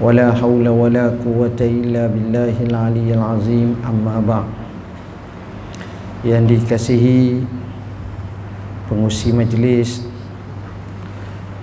ولا 0.00 0.32
حول 0.32 0.64
ولا 0.64 1.12
قوة 1.20 1.60
إلا 1.60 2.08
بالله 2.08 2.56
العلي 2.72 3.08
العظيم 3.12 3.68
أما 3.84 4.16
بعد 4.24 4.48
yang 6.20 6.44
dikasihi 6.44 7.40
pengusi 8.88 9.32
majlis 9.32 10.04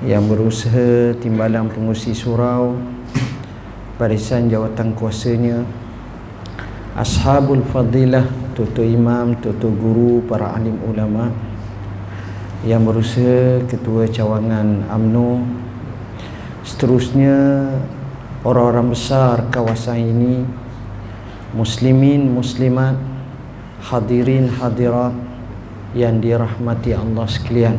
yang 0.02 0.26
berusaha 0.26 1.14
timbalan 1.22 1.70
pengusi 1.70 2.14
surau 2.14 2.74
barisan 4.02 4.50
jawatan 4.50 4.98
kuasanya 4.98 5.62
ashabul 6.98 7.62
fadilah 7.70 8.26
tutu 8.58 8.82
imam 8.82 9.38
tutu 9.42 9.70
guru 9.78 10.26
para 10.26 10.58
alim 10.58 10.78
ulama 10.90 11.30
yang 12.66 12.82
berusaha 12.82 13.62
ketua 13.70 14.10
cawangan 14.10 14.90
AMNO 14.90 15.46
seterusnya 16.66 17.38
orang-orang 18.46 18.94
besar 18.94 19.46
kawasan 19.50 19.98
ini 19.98 20.36
muslimin 21.56 22.30
muslimat 22.30 23.00
hadirin 23.82 24.52
hadirat 24.52 25.16
yang 25.96 26.20
dirahmati 26.20 26.94
Allah 26.94 27.26
sekalian. 27.26 27.78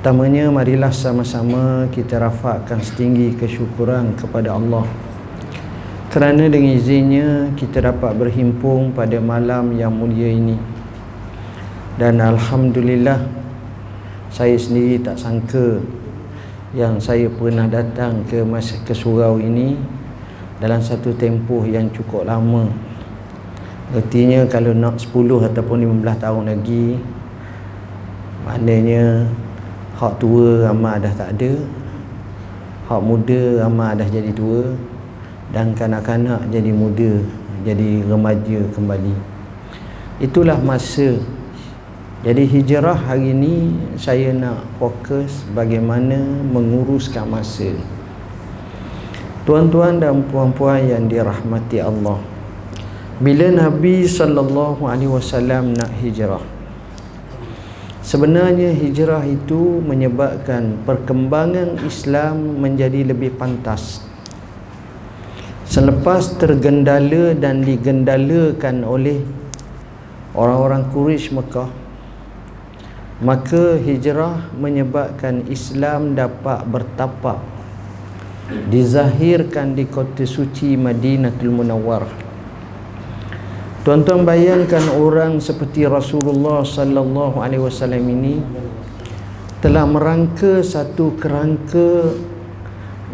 Pertamanya 0.00 0.48
marilah 0.48 0.88
sama-sama 0.88 1.84
kita 1.92 2.16
rafakkan 2.16 2.80
setinggi 2.80 3.36
kesyukuran 3.36 4.16
kepada 4.16 4.56
Allah. 4.56 4.88
Kerana 6.08 6.48
dengan 6.48 6.72
izinnya 6.72 7.52
kita 7.52 7.92
dapat 7.92 8.16
berhimpun 8.16 8.96
pada 8.96 9.20
malam 9.20 9.76
yang 9.76 9.92
mulia 9.92 10.32
ini. 10.32 10.56
Dan 12.00 12.16
Alhamdulillah 12.16 13.38
Saya 14.30 14.54
sendiri 14.54 15.02
tak 15.02 15.18
sangka 15.18 15.82
Yang 16.70 16.94
saya 17.02 17.26
pernah 17.26 17.66
datang 17.66 18.22
ke 18.30 18.46
ke 18.86 18.94
surau 18.94 19.42
ini 19.42 19.74
Dalam 20.62 20.78
satu 20.78 21.10
tempoh 21.18 21.66
yang 21.66 21.90
cukup 21.90 22.30
lama. 22.30 22.70
Artinya 23.90 24.46
kalau 24.46 24.70
nak 24.70 25.02
10 25.02 25.50
ataupun 25.50 25.82
15 25.82 26.22
tahun 26.22 26.44
lagi 26.46 27.02
Maknanya 28.46 29.26
Hak 29.98 30.22
tua 30.22 30.70
ramah 30.70 30.94
dah 31.02 31.10
tak 31.10 31.34
ada 31.34 31.52
Hak 32.86 33.02
muda 33.02 33.66
ramah 33.66 33.98
dah 33.98 34.06
jadi 34.06 34.30
tua 34.30 34.70
Dan 35.50 35.74
kanak-kanak 35.74 36.46
jadi 36.54 36.70
muda 36.70 37.18
Jadi 37.66 38.06
remaja 38.06 38.62
kembali. 38.70 39.14
Itulah 40.22 40.62
masa 40.62 41.18
Jadi 42.20 42.44
hijrah 42.44 43.00
hari 43.00 43.32
ini 43.32 43.72
Saya 43.96 44.36
nak 44.36 44.68
fokus 44.76 45.40
bagaimana 45.56 46.20
menguruskan 46.44 47.24
masa. 47.24 47.72
Tuan-tuan 49.48 49.96
dan 49.96 50.20
puan-puan 50.28 50.84
yang 50.84 51.08
dirahmati 51.08 51.80
Allah 51.80 52.20
bila 53.20 53.52
Nabi 53.52 54.08
sallallahu 54.08 54.88
alaihi 54.88 55.12
wasallam 55.12 55.76
nak 55.76 55.92
hijrah 56.00 56.40
sebenarnya 58.00 58.72
hijrah 58.72 59.20
itu 59.28 59.84
menyebabkan 59.84 60.80
perkembangan 60.88 61.84
Islam 61.84 62.64
menjadi 62.64 63.12
lebih 63.12 63.36
pantas. 63.36 64.00
Selepas 65.68 66.32
tergendala 66.40 67.36
dan 67.36 67.60
digendalakan 67.60 68.88
oleh 68.88 69.20
orang-orang 70.32 70.88
Quraisy 70.88 71.36
Mekah 71.36 71.68
maka 73.20 73.76
hijrah 73.76 74.48
menyebabkan 74.56 75.44
Islam 75.52 76.16
dapat 76.16 76.64
bertapak 76.64 77.40
dizahirkan 78.72 79.76
di 79.76 79.84
kota 79.86 80.24
suci 80.24 80.74
Madinatul 80.74 81.52
Munawwarah 81.52 82.30
Tuan-tuan 83.80 84.28
bayangkan 84.28 84.92
orang 84.92 85.40
seperti 85.40 85.88
Rasulullah 85.88 86.60
sallallahu 86.60 87.40
alaihi 87.40 87.64
wasallam 87.64 88.04
ini 88.12 88.36
telah 89.64 89.88
merangka 89.88 90.60
satu 90.60 91.16
kerangka 91.16 92.12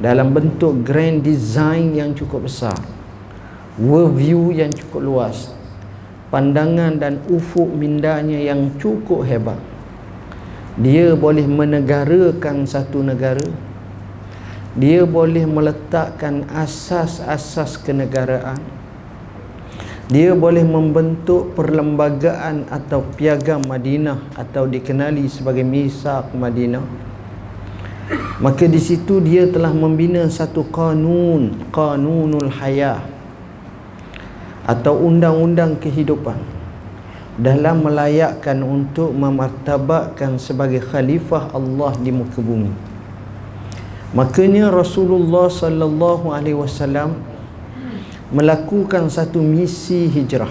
dalam 0.03 0.35
bentuk 0.35 0.83
grand 0.83 1.23
design 1.23 1.95
yang 1.95 2.19
cukup 2.19 2.51
besar. 2.51 2.75
World 3.79 4.19
view 4.19 4.51
yang 4.51 4.75
cukup 4.75 5.07
luas. 5.07 5.55
Pandangan 6.35 6.99
dan 6.99 7.23
ufuk 7.31 7.71
mindanya 7.71 8.43
yang 8.43 8.75
cukup 8.83 9.23
hebat. 9.23 9.63
Dia 10.77 11.17
boleh 11.17 11.49
menegarakan 11.49 12.69
satu 12.69 13.01
negara. 13.01 13.49
Dia 14.77 15.09
boleh 15.09 15.49
meletakkan 15.49 16.45
asas-asas 16.53 17.81
kenegaraan. 17.81 18.61
Dia 20.13 20.37
boleh 20.37 20.63
membentuk 20.63 21.57
perlembagaan 21.57 22.69
atau 22.69 23.01
piagam 23.17 23.65
Madinah 23.65 24.21
atau 24.37 24.69
dikenali 24.69 25.25
sebagai 25.33 25.65
Misak 25.65 26.37
Madinah. 26.37 26.85
Maka 28.39 28.69
di 28.69 28.79
situ 28.79 29.19
dia 29.25 29.49
telah 29.49 29.73
membina 29.73 30.29
satu 30.29 30.63
kanun 30.69 31.57
kanunul 31.73 32.53
hayah 32.53 33.01
atau 34.69 35.09
undang-undang 35.09 35.75
kehidupan 35.81 36.56
dalam 37.37 37.85
melayakkan 37.85 38.65
untuk 38.65 39.13
memartabatkan 39.13 40.41
sebagai 40.41 40.81
khalifah 40.81 41.53
Allah 41.53 41.93
di 42.01 42.09
muka 42.09 42.41
bumi. 42.41 42.73
Makanya 44.17 44.73
Rasulullah 44.73 45.53
sallallahu 45.53 46.33
alaihi 46.33 46.57
wasallam 46.57 47.21
melakukan 48.33 49.13
satu 49.13 49.45
misi 49.45 50.09
hijrah. 50.09 50.49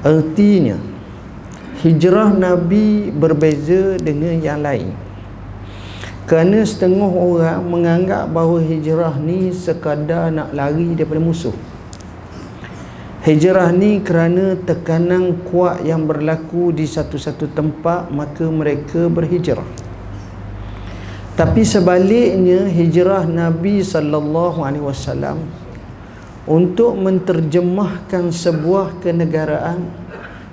Artinya 0.00 0.80
hijrah 1.84 2.32
Nabi 2.32 3.12
berbeza 3.12 4.00
dengan 4.00 4.40
yang 4.40 4.64
lain. 4.64 4.96
Kerana 6.24 6.64
setengah 6.64 7.12
orang 7.12 7.60
menganggap 7.68 8.32
bahawa 8.32 8.58
hijrah 8.64 9.14
ni 9.20 9.52
sekadar 9.52 10.32
nak 10.32 10.50
lari 10.56 10.96
daripada 10.96 11.22
musuh 11.22 11.54
hijrah 13.26 13.74
ni 13.74 13.98
kerana 14.06 14.54
tekanan 14.54 15.42
kuat 15.50 15.82
yang 15.82 16.06
berlaku 16.06 16.70
di 16.70 16.86
satu-satu 16.86 17.50
tempat 17.50 18.06
maka 18.14 18.46
mereka 18.46 19.10
berhijrah. 19.10 19.66
Tapi 21.34 21.66
sebaliknya 21.66 22.70
hijrah 22.70 23.26
Nabi 23.26 23.82
sallallahu 23.82 24.62
alaihi 24.62 24.86
wasallam 24.86 25.42
untuk 26.46 26.94
menterjemahkan 27.02 28.30
sebuah 28.30 29.02
kenegaraan 29.02 29.82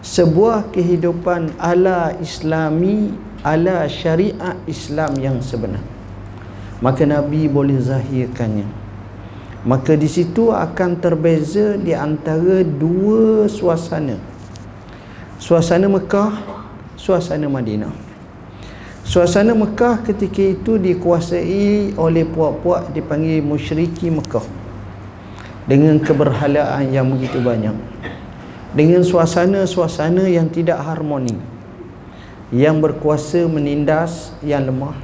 sebuah 0.03 0.73
kehidupan 0.73 1.55
ala 1.61 2.11
islami 2.19 3.13
ala 3.45 3.85
syariat 3.85 4.57
Islam 4.65 5.13
yang 5.21 5.37
sebenar. 5.45 5.85
Maka 6.83 7.07
Nabi 7.07 7.47
boleh 7.47 7.79
zahirkannya 7.79 8.82
maka 9.63 9.95
di 9.95 10.11
situ 10.11 10.51
akan 10.51 10.99
terbeza 10.99 11.79
di 11.79 11.95
antara 11.95 12.67
dua 12.67 13.47
suasana. 13.47 14.19
Suasana 15.39 15.87
Mekah 15.87 16.35
suasana 16.99 17.47
Madinah. 17.47 17.91
Suasana 19.03 19.51
Mekah 19.51 20.03
ketika 20.03 20.39
itu 20.39 20.79
dikuasai 20.79 21.95
oleh 21.99 22.23
puak-puak 22.23 22.91
dipanggil 22.95 23.43
musyriki 23.43 24.07
Mekah. 24.11 24.43
Dengan 25.63 25.95
keberhalaan 25.99 26.91
yang 26.91 27.07
begitu 27.07 27.39
banyak. 27.39 27.75
Dengan 28.75 28.99
suasana-suasana 29.03 30.27
yang 30.27 30.51
tidak 30.51 30.79
harmoni. 30.83 31.35
Yang 32.51 32.75
berkuasa 32.83 33.47
menindas 33.47 34.35
yang 34.43 34.67
lemah. 34.67 34.95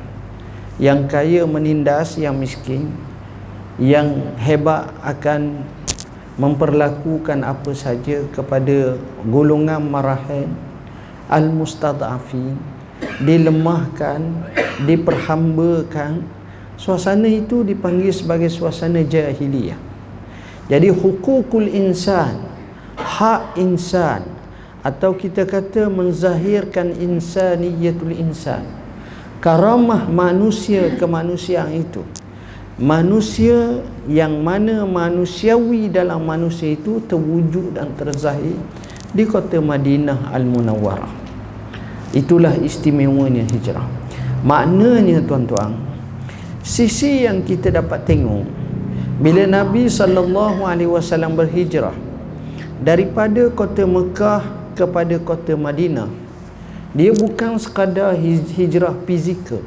Yang 0.80 1.00
kaya 1.12 1.44
menindas 1.48 2.16
yang 2.20 2.36
miskin 2.36 2.92
yang 3.80 4.36
hebat 4.38 4.92
akan 5.02 5.64
memperlakukan 6.36 7.44
apa 7.44 7.72
saja 7.76 8.24
kepada 8.32 9.00
golongan 9.28 9.84
marahin 9.84 10.52
al-mustadafin 11.32 12.56
dilemahkan 13.24 14.24
diperhambakan 14.84 16.24
suasana 16.80 17.28
itu 17.28 17.64
dipanggil 17.64 18.12
sebagai 18.12 18.48
suasana 18.52 19.04
jahiliyah 19.04 19.90
jadi 20.70 20.94
hukukul 20.94 21.66
insan, 21.66 22.46
hak 22.94 23.58
insan 23.58 24.22
atau 24.86 25.18
kita 25.18 25.50
kata 25.50 25.90
menzahirkan 25.90 26.94
insaniyatul 26.94 28.14
insan. 28.14 28.70
Karamah 29.42 30.06
manusia 30.06 30.94
kemanusiaan 30.94 31.74
itu. 31.74 32.06
Manusia 32.80 33.84
yang 34.08 34.40
mana 34.40 34.88
manusiawi 34.88 35.92
dalam 35.92 36.24
manusia 36.24 36.72
itu 36.72 37.04
terwujud 37.04 37.76
dan 37.76 37.92
terzahir 38.00 38.56
di 39.12 39.28
kota 39.28 39.60
Madinah 39.60 40.32
Al-Munawwarah. 40.32 41.12
Itulah 42.16 42.56
istimewanya 42.64 43.44
hijrah. 43.52 43.84
Maknanya 44.48 45.20
tuan-tuan, 45.28 45.76
sisi 46.64 47.28
yang 47.28 47.44
kita 47.44 47.68
dapat 47.68 48.08
tengok 48.08 48.48
bila 49.20 49.44
Nabi 49.44 49.92
sallallahu 49.92 50.64
alaihi 50.64 50.88
wasallam 50.88 51.36
berhijrah 51.36 51.92
daripada 52.80 53.52
kota 53.52 53.84
Mekah 53.84 54.48
kepada 54.80 55.20
kota 55.20 55.60
Madinah 55.60 56.08
dia 56.96 57.12
bukan 57.12 57.60
sekadar 57.60 58.16
hijrah 58.56 58.96
fizikal 59.04 59.60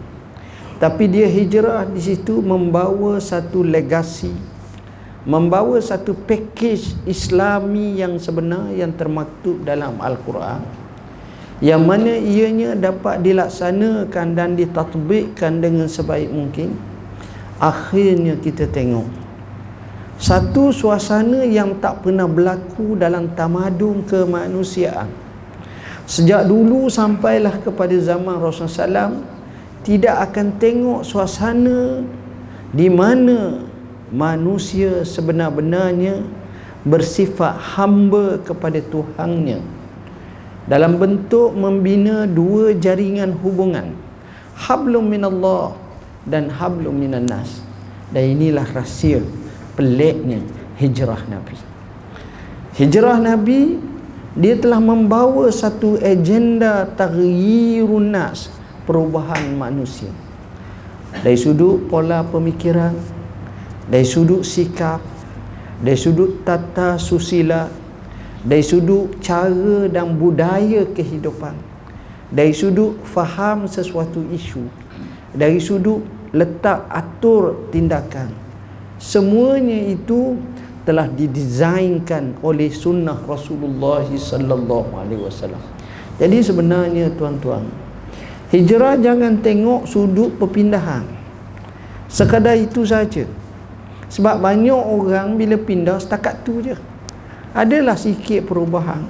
tapi 0.83 1.07
dia 1.07 1.31
hijrah 1.31 1.87
di 1.87 2.03
situ 2.03 2.43
membawa 2.43 3.23
satu 3.23 3.63
legasi. 3.63 4.35
Membawa 5.23 5.79
satu 5.79 6.11
package 6.11 6.99
islami 7.07 8.03
yang 8.03 8.19
sebenar 8.19 8.67
yang 8.75 8.91
termaktub 8.91 9.63
dalam 9.63 10.03
al-Quran. 10.03 10.59
Yang 11.63 11.83
mana 11.87 12.19
ianya 12.19 12.75
dapat 12.75 13.23
dilaksanakan 13.23 14.27
dan 14.35 14.59
ditatbikkan 14.59 15.63
dengan 15.63 15.87
sebaik 15.87 16.27
mungkin. 16.35 16.75
Akhirnya 17.63 18.35
kita 18.43 18.67
tengok. 18.67 19.07
Satu 20.19 20.75
suasana 20.75 21.47
yang 21.47 21.79
tak 21.79 22.03
pernah 22.03 22.27
berlaku 22.27 22.99
dalam 22.99 23.31
tamadun 23.39 24.03
kemanusiaan. 24.03 25.07
Sejak 26.11 26.43
dulu 26.51 26.91
sampailah 26.91 27.63
kepada 27.63 27.95
zaman 28.03 28.43
Rasulullah 28.43 29.07
SAW 29.07 29.42
tidak 29.83 30.31
akan 30.31 30.59
tengok 30.63 31.01
suasana 31.03 32.07
di 32.71 32.87
mana 32.87 33.67
manusia 34.15 35.03
sebenar-benarnya 35.03 36.23
bersifat 36.83 37.79
hamba 37.79 38.39
kepada 38.43 38.79
Tuhannya 38.83 39.63
dalam 40.67 40.99
bentuk 40.99 41.55
membina 41.59 42.27
dua 42.27 42.75
jaringan 42.75 43.35
hubungan 43.43 43.95
hablum 44.55 45.11
minallah 45.11 45.75
dan 46.23 46.47
hablum 46.47 46.95
minan 46.95 47.27
nas 47.27 47.63
dan 48.15 48.31
inilah 48.39 48.67
rahsia 48.71 49.25
peliknya 49.75 50.39
hijrah 50.79 51.19
nabi. 51.27 51.59
Hijrah 52.79 53.19
nabi 53.19 53.81
dia 54.33 54.57
telah 54.57 54.81
membawa 54.81 55.51
satu 55.53 55.99
agenda 56.01 56.89
taghyirun 56.95 58.15
nas 58.15 58.49
perubahan 58.85 59.55
manusia. 59.55 60.11
Dari 61.13 61.37
sudut 61.37 61.87
pola 61.93 62.25
pemikiran 62.25 62.97
dari 63.89 64.07
sudut 64.07 64.47
sikap 64.47 65.03
dari 65.83 65.99
sudut 65.99 66.47
tata 66.47 66.97
susila 66.97 67.67
dari 68.43 68.63
sudut 68.63 69.19
cara 69.19 69.91
dan 69.91 70.15
budaya 70.15 70.87
kehidupan 70.89 71.53
dari 72.33 72.55
sudut 72.55 72.97
faham 73.05 73.67
sesuatu 73.69 74.23
isu 74.31 74.65
dari 75.35 75.59
sudut 75.59 76.01
letak 76.33 76.87
atur 76.89 77.69
tindakan 77.75 78.33
semuanya 78.97 79.91
itu 79.91 80.39
telah 80.83 81.07
didesainkan 81.07 82.39
oleh 82.43 82.71
sunnah 82.71 83.15
Rasulullah 83.23 84.03
sallallahu 84.03 84.91
alaihi 84.99 85.23
wasallam. 85.23 85.63
Jadi 86.19 86.43
sebenarnya 86.43 87.07
tuan-tuan 87.15 87.63
hijrah 88.53 89.01
jangan 89.01 89.41
tengok 89.41 89.89
sudut 89.89 90.37
perpindahan. 90.37 91.09
Sekadar 92.13 92.61
itu 92.61 92.85
saja. 92.85 93.25
Sebab 94.13 94.45
banyak 94.45 94.77
orang 94.77 95.41
bila 95.41 95.57
pindah 95.57 95.97
setakat 95.97 96.45
tu 96.45 96.61
je. 96.61 96.77
Adalah 97.57 97.97
sikit 97.97 98.45
perubahan. 98.45 99.09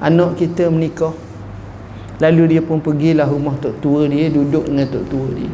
Anak 0.00 0.40
kita 0.40 0.72
menikah. 0.72 1.12
Lalu 2.16 2.56
dia 2.56 2.62
pun 2.64 2.80
pergilah 2.80 3.28
rumah 3.28 3.56
tok 3.60 3.76
tua 3.84 4.08
dia 4.08 4.32
duduk 4.32 4.64
dengan 4.64 4.88
tok 4.88 5.04
tua 5.12 5.28
dia. 5.36 5.52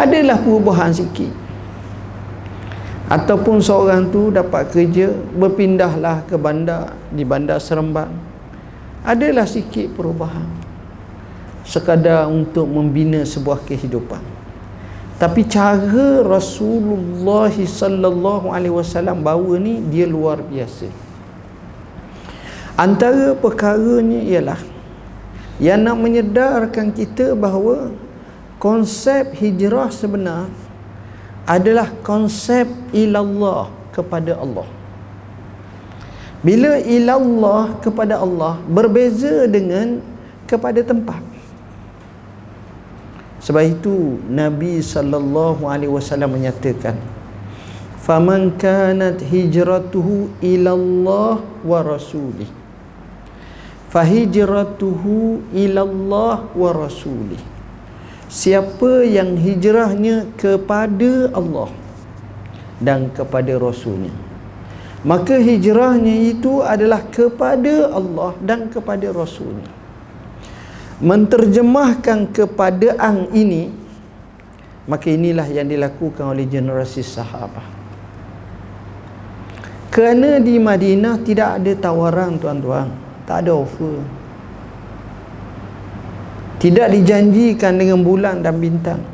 Adalah 0.00 0.40
perubahan 0.40 0.88
sikit. 0.96 1.32
Ataupun 3.12 3.60
seorang 3.60 4.08
tu 4.08 4.32
dapat 4.32 4.72
kerja 4.72 5.12
berpindahlah 5.36 6.24
ke 6.24 6.40
bandar 6.40 6.96
di 7.12 7.28
bandar 7.28 7.60
Seremban. 7.60 8.08
Adalah 9.04 9.44
sikit 9.44 9.92
perubahan 9.92 10.61
sekadar 11.62 12.26
untuk 12.26 12.66
membina 12.66 13.22
sebuah 13.22 13.62
kehidupan 13.66 14.42
tapi 15.22 15.46
cara 15.46 16.26
Rasulullah 16.26 17.46
sallallahu 17.54 18.50
alaihi 18.50 18.74
wasallam 18.74 19.22
bawa 19.22 19.54
ni 19.54 19.78
dia 19.78 20.02
luar 20.02 20.42
biasa. 20.42 20.90
Antara 22.74 23.30
perkaranya 23.38 24.18
ialah 24.18 24.58
yang 25.62 25.86
nak 25.86 25.94
menyedarkan 26.02 26.90
kita 26.90 27.38
bahawa 27.38 27.94
konsep 28.58 29.30
hijrah 29.38 29.94
sebenar 29.94 30.50
adalah 31.46 31.86
konsep 32.02 32.66
ilallah 32.90 33.70
kepada 33.94 34.34
Allah. 34.34 34.66
Bila 36.42 36.82
ilallah 36.82 37.78
kepada 37.78 38.18
Allah 38.18 38.58
berbeza 38.66 39.46
dengan 39.46 40.02
kepada 40.50 40.82
tempat. 40.82 41.31
Sebab 43.42 43.62
itu 43.66 44.22
Nabi 44.30 44.78
sallallahu 44.78 45.66
alaihi 45.66 45.90
wasallam 45.90 46.38
menyatakan 46.38 46.94
Faman 48.02 48.54
kanat 48.58 49.22
hijratuhu 49.22 50.34
ila 50.42 50.70
Allah 50.74 51.36
wa 51.62 51.78
rasulih. 51.86 52.50
Fahijratuhu 53.94 55.42
ila 55.54 55.80
Allah 55.86 56.36
wa 56.50 56.70
rasulih. 56.74 57.38
Siapa 58.32 59.04
yang 59.04 59.36
hijrahnya 59.36 60.24
kepada 60.40 61.28
Allah 61.36 61.68
dan 62.80 63.12
kepada 63.12 63.60
Rasulnya 63.60 64.08
Maka 65.04 65.36
hijrahnya 65.36 66.32
itu 66.32 66.64
adalah 66.64 67.04
kepada 67.12 67.92
Allah 67.92 68.32
dan 68.40 68.72
kepada 68.72 69.12
Rasulnya 69.12 69.81
menterjemahkan 71.00 72.34
kepadaan 72.34 73.30
ini 73.32 73.72
maka 74.84 75.06
inilah 75.08 75.46
yang 75.46 75.70
dilakukan 75.70 76.26
oleh 76.26 76.44
generasi 76.44 77.06
sahabat 77.06 77.82
kerana 79.92 80.40
di 80.40 80.56
Madinah 80.56 81.20
tidak 81.20 81.60
ada 81.60 81.72
tawaran 81.76 82.40
tuan-tuan. 82.40 82.88
Tak 83.28 83.44
ada 83.44 83.52
offer. 83.52 84.00
Tidak 86.56 86.88
dijanjikan 86.88 87.76
dengan 87.76 88.00
bulan 88.00 88.40
dan 88.40 88.56
bintang. 88.56 89.04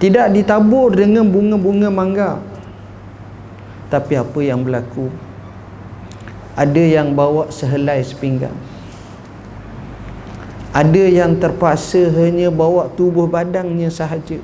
Tidak 0.00 0.32
ditabur 0.32 0.96
dengan 0.96 1.28
bunga-bunga 1.28 1.92
mangga. 1.92 2.32
Tapi 3.92 4.16
apa 4.16 4.40
yang 4.40 4.64
berlaku? 4.64 5.12
Ada 6.56 6.80
yang 6.80 7.12
bawa 7.12 7.52
sehelai 7.52 8.00
sepinggang 8.00 8.56
ada 10.70 11.02
yang 11.02 11.34
terpaksa 11.34 11.98
hanya 12.14 12.46
bawa 12.46 12.86
tubuh 12.94 13.26
badannya 13.26 13.90
sahaja. 13.90 14.38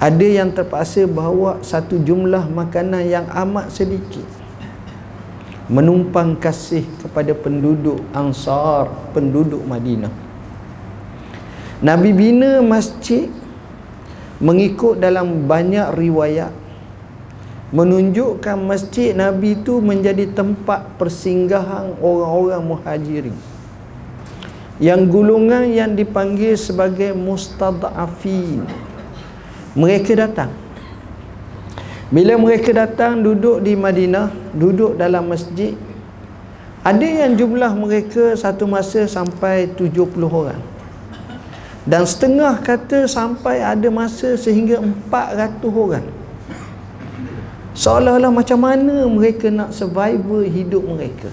Ada 0.00 0.24
yang 0.40 0.56
terpaksa 0.56 1.04
bawa 1.04 1.60
satu 1.60 2.00
jumlah 2.00 2.48
makanan 2.48 3.04
yang 3.04 3.28
amat 3.28 3.68
sedikit. 3.68 4.24
Menumpang 5.68 6.32
kasih 6.32 6.88
kepada 6.96 7.36
penduduk 7.36 8.00
Ansar 8.16 8.88
penduduk 9.12 9.60
Madinah. 9.68 10.10
Nabi 11.84 12.16
bina 12.16 12.64
masjid 12.64 13.28
mengikut 14.40 14.96
dalam 14.96 15.44
banyak 15.44 15.92
riwayat. 15.92 16.56
Menunjukkan 17.76 18.56
masjid 18.64 19.12
Nabi 19.12 19.60
itu 19.60 19.76
menjadi 19.78 20.24
tempat 20.32 20.96
persinggahan 20.96 22.00
orang-orang 22.00 22.64
muhajirin 22.64 23.49
yang 24.80 25.04
gulungan 25.12 25.68
yang 25.68 25.92
dipanggil 25.92 26.56
sebagai 26.56 27.12
mustadafin. 27.12 28.64
Mereka 29.76 30.16
datang. 30.16 30.50
Bila 32.10 32.34
mereka 32.40 32.74
datang 32.74 33.22
duduk 33.22 33.62
di 33.62 33.78
Madinah 33.78 34.34
duduk 34.50 34.98
dalam 34.98 35.30
masjid 35.30 35.78
ada 36.80 37.04
yang 37.04 37.36
jumlah 37.36 37.70
mereka 37.76 38.34
satu 38.34 38.64
masa 38.64 39.04
sampai 39.04 39.68
70 39.76 40.16
orang. 40.26 40.58
Dan 41.84 42.08
setengah 42.08 42.56
kata 42.64 43.04
sampai 43.04 43.60
ada 43.60 43.88
masa 43.92 44.34
sehingga 44.34 44.80
400 44.80 45.60
orang. 45.70 46.06
Seolah-olah 47.76 48.32
macam 48.32 48.58
mana 48.58 49.04
mereka 49.06 49.52
nak 49.52 49.76
survival 49.76 50.42
hidup 50.48 50.82
mereka 50.82 51.28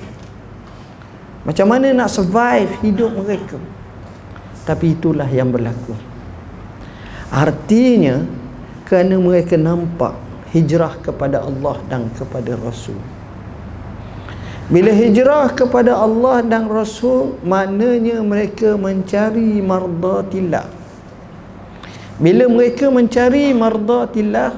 macam 1.47 1.63
mana 1.71 1.95
nak 1.95 2.11
survive 2.11 2.75
hidup 2.83 3.15
mereka? 3.15 3.55
Tapi 4.67 4.99
itulah 4.99 5.31
yang 5.31 5.47
berlaku. 5.47 5.95
Artinya 7.31 8.27
Kerana 8.87 9.19
mereka 9.19 9.59
nampak 9.59 10.15
Hijrah 10.55 10.95
kepada 11.03 11.43
Allah 11.43 11.75
dan 11.91 12.07
kepada 12.15 12.55
Rasul. 12.55 12.95
Bila 14.67 14.91
hijrah 14.91 15.51
kepada 15.55 15.95
Allah 15.95 16.43
dan 16.43 16.67
Rasul 16.67 17.39
Maknanya 17.43 18.19
mereka 18.23 18.75
mencari 18.75 19.59
mardatillah. 19.63 20.67
Bila 22.19 22.47
mereka 22.51 22.91
mencari 22.91 23.55
mardatillah 23.55 24.55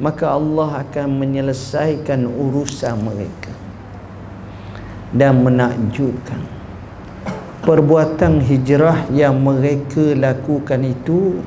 maka 0.00 0.32
Allah 0.32 0.82
akan 0.82 1.08
menyelesaikan 1.14 2.24
urusan 2.26 2.96
mereka 3.04 3.51
dan 5.12 5.44
menakjubkan. 5.44 6.40
Perbuatan 7.62 8.42
hijrah 8.42 9.06
yang 9.14 9.38
mereka 9.38 10.18
lakukan 10.18 10.82
itu 10.82 11.38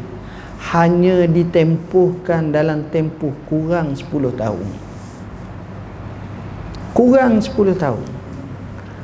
hanya 0.72 1.28
ditempuhkan 1.28 2.56
dalam 2.56 2.88
tempoh 2.88 3.36
kurang 3.52 3.92
10 3.92 4.32
tahun. 4.32 4.68
Kurang 6.96 7.44
10 7.44 7.76
tahun. 7.76 8.06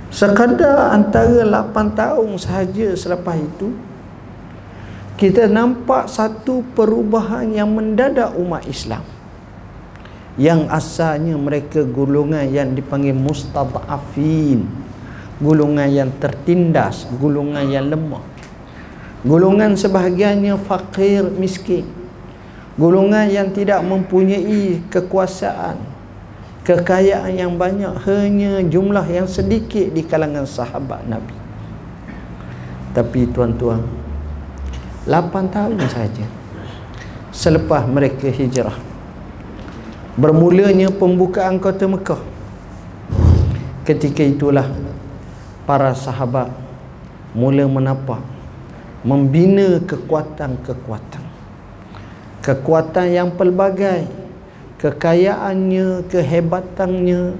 Sekadar 0.07 0.95
antara 0.95 1.43
8 1.43 1.91
tahun 1.91 2.29
sahaja 2.39 2.95
selepas 2.95 3.35
itu 3.35 3.75
kita 5.19 5.45
nampak 5.51 6.07
satu 6.07 6.63
perubahan 6.73 7.51
yang 7.51 7.69
mendadak 7.71 8.31
umat 8.39 8.63
Islam 8.65 9.03
yang 10.41 10.65
asalnya 10.73 11.37
mereka 11.37 11.85
golongan 11.85 12.49
yang 12.49 12.73
dipanggil 12.73 13.13
mustadafin. 13.13 14.65
Golongan 15.37 15.89
yang 15.89 16.09
tertindas 16.17 17.05
golongan 17.21 17.69
yang 17.69 17.85
lemah. 17.93 18.25
Golongan 19.21 19.77
sebahagiannya 19.77 20.57
fakir 20.65 21.29
miskin. 21.37 21.85
Golongan 22.73 23.29
yang 23.29 23.53
tidak 23.53 23.85
mempunyai 23.85 24.81
kekuasaan. 24.89 25.77
Kekayaan 26.65 27.37
yang 27.37 27.53
banyak 27.57 27.93
hanya 28.05 28.65
jumlah 28.65 29.05
yang 29.09 29.29
sedikit 29.29 29.93
di 29.93 30.01
kalangan 30.01 30.45
sahabat 30.45 31.05
Nabi. 31.05 31.37
Tapi 32.97 33.29
tuan-tuan 33.29 33.81
8 35.05 35.53
tahun 35.53 35.81
saja 35.89 36.25
selepas 37.33 37.85
mereka 37.89 38.29
hijrah 38.29 38.90
bermulanya 40.19 40.91
pembukaan 40.91 41.55
kota 41.61 41.87
Mekah. 41.87 42.21
Ketika 43.87 44.21
itulah 44.23 44.67
para 45.63 45.95
sahabat 45.95 46.51
mula 47.31 47.65
menapak 47.65 48.19
membina 49.01 49.79
kekuatan-kekuatan. 49.81 51.23
Kekuatan 52.41 53.07
yang 53.07 53.29
pelbagai. 53.33 54.05
Kekayaannya 54.81 56.09
kehebatannya 56.09 57.37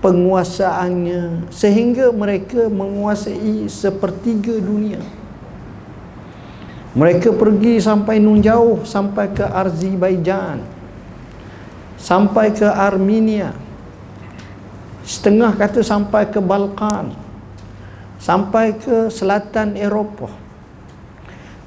penguasaannya 0.00 1.52
sehingga 1.52 2.08
mereka 2.16 2.64
menguasai 2.72 3.68
sepertiga 3.68 4.56
dunia. 4.56 4.96
Mereka 6.96 7.36
pergi 7.36 7.76
sampai 7.76 8.16
nun 8.16 8.40
jauh 8.40 8.88
sampai 8.88 9.28
ke 9.36 9.44
Azerbaijan 9.44 10.77
sampai 11.98 12.54
ke 12.54 12.64
Armenia. 12.64 13.52
Setengah 15.02 15.52
kata 15.58 15.82
sampai 15.82 16.30
ke 16.30 16.38
Balkan. 16.38 17.12
Sampai 18.22 18.78
ke 18.78 19.10
selatan 19.10 19.74
Eropah. 19.74 20.32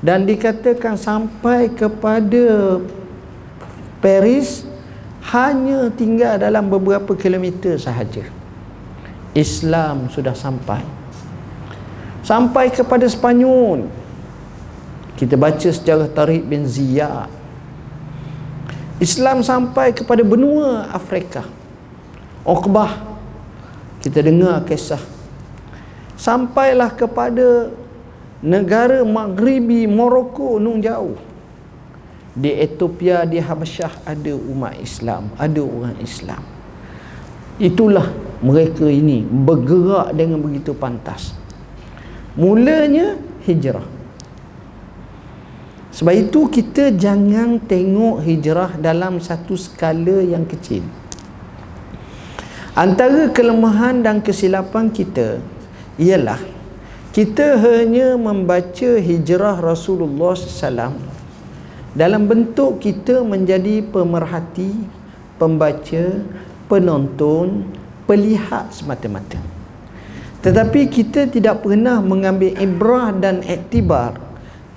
Dan 0.02 0.26
dikatakan 0.26 0.98
sampai 0.98 1.70
kepada 1.70 2.82
Paris 4.02 4.66
hanya 5.30 5.94
tinggal 5.94 6.42
dalam 6.42 6.66
beberapa 6.66 7.14
kilometer 7.14 7.78
sahaja. 7.78 8.26
Islam 9.38 10.10
sudah 10.10 10.34
sampai. 10.34 10.82
Sampai 12.26 12.74
kepada 12.74 13.06
Spanyol 13.06 14.02
kita 15.22 15.38
baca 15.38 15.70
sejarah 15.70 16.10
tarikh 16.10 16.42
bin 16.50 16.66
Ziyad 16.66 17.30
Islam 19.02 19.42
sampai 19.42 19.98
kepada 19.98 20.22
benua 20.22 20.86
Afrika. 20.94 21.42
Uqbah 22.46 23.02
kita 24.06 24.22
dengar 24.22 24.62
kisah. 24.70 25.02
Sampailah 26.14 26.94
kepada 26.94 27.74
negara 28.46 29.02
Maghribi 29.02 29.90
Morocco 29.90 30.62
nung 30.62 30.78
jauh. 30.78 31.18
Di 32.38 32.54
Ethiopia 32.54 33.26
di 33.26 33.42
Habasyah 33.42 34.06
ada 34.06 34.34
umat 34.38 34.78
Islam 34.78 35.34
ada 35.36 35.60
orang 35.66 35.98
Islam. 35.98 36.46
Itulah 37.58 38.06
mereka 38.46 38.86
ini 38.86 39.26
bergerak 39.26 40.14
dengan 40.14 40.46
begitu 40.46 40.78
pantas. 40.78 41.34
Mulanya 42.38 43.18
hijrah 43.50 44.01
sebab 45.92 46.16
itu 46.16 46.48
kita 46.48 46.96
jangan 46.96 47.60
tengok 47.60 48.24
hijrah 48.24 48.72
dalam 48.80 49.20
satu 49.20 49.60
skala 49.60 50.24
yang 50.24 50.48
kecil. 50.48 50.84
Antara 52.72 53.28
kelemahan 53.36 54.00
dan 54.00 54.24
kesilapan 54.24 54.88
kita 54.88 55.44
ialah 56.00 56.40
kita 57.12 57.60
hanya 57.60 58.16
membaca 58.16 58.96
hijrah 58.96 59.60
Rasulullah 59.60 60.32
SAW 60.32 60.96
dalam 61.92 62.24
bentuk 62.24 62.80
kita 62.80 63.20
menjadi 63.20 63.84
pemerhati, 63.84 64.72
pembaca, 65.36 66.24
penonton, 66.72 67.68
pelihat 68.08 68.72
semata-mata. 68.72 69.44
Tetapi 70.40 70.88
kita 70.88 71.28
tidak 71.28 71.68
pernah 71.68 72.00
mengambil 72.00 72.56
ibrah 72.56 73.12
dan 73.12 73.44
iktibar 73.44 74.31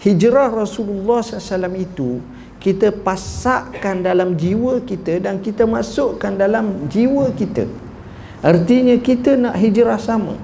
hijrah 0.04 0.52
Rasulullah 0.52 1.25
SAW 1.25 1.73
itu 1.80 2.20
kita 2.61 2.92
pasakkan 2.92 4.04
dalam 4.04 4.37
jiwa 4.37 4.80
kita 4.84 5.20
dan 5.20 5.40
kita 5.40 5.64
masukkan 5.64 6.32
dalam 6.32 6.88
jiwa 6.92 7.32
kita. 7.32 7.64
Artinya 8.44 8.96
kita 9.00 9.40
nak 9.40 9.56
hijrah 9.56 9.96
sama. 9.96 10.37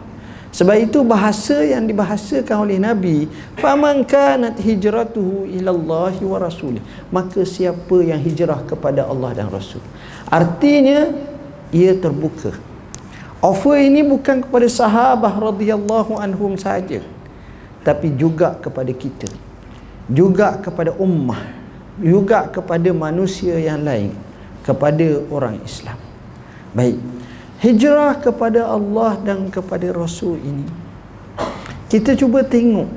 Sebab 0.50 0.76
itu 0.82 1.06
bahasa 1.06 1.62
yang 1.62 1.86
dibahasakan 1.86 2.66
oleh 2.66 2.76
Nabi 2.82 3.30
faman 3.60 4.02
kanat 4.02 4.58
hijratuhu 4.58 5.46
ilallahi 5.46 6.24
wa 6.26 6.38
rasulih. 6.40 6.82
Maka 7.12 7.46
siapa 7.46 8.02
yang 8.02 8.18
hijrah 8.18 8.64
kepada 8.66 9.06
Allah 9.06 9.30
dan 9.36 9.46
Rasul. 9.46 9.80
Artinya 10.26 11.12
ia 11.70 11.94
terbuka. 11.94 12.56
Offer 13.40 13.80
ini 13.80 14.04
bukan 14.04 14.44
kepada 14.44 14.68
sahabat 14.68 15.32
radhiyallahu 15.38 16.18
anhum 16.18 16.58
saja 16.60 17.00
tapi 17.80 18.12
juga 18.12 18.60
kepada 18.60 18.92
kita 18.92 19.49
juga 20.10 20.58
kepada 20.58 20.90
ummah 20.98 21.60
juga 22.00 22.48
kepada 22.48 22.90
manusia 22.96 23.60
yang 23.60 23.84
lain 23.84 24.16
kepada 24.64 25.20
orang 25.28 25.60
Islam. 25.62 25.98
Baik. 26.72 26.96
Hijrah 27.60 28.16
kepada 28.16 28.64
Allah 28.72 29.20
dan 29.20 29.52
kepada 29.52 29.92
Rasul 29.92 30.40
ini. 30.40 30.64
Kita 31.92 32.16
cuba 32.16 32.40
tengok. 32.40 32.88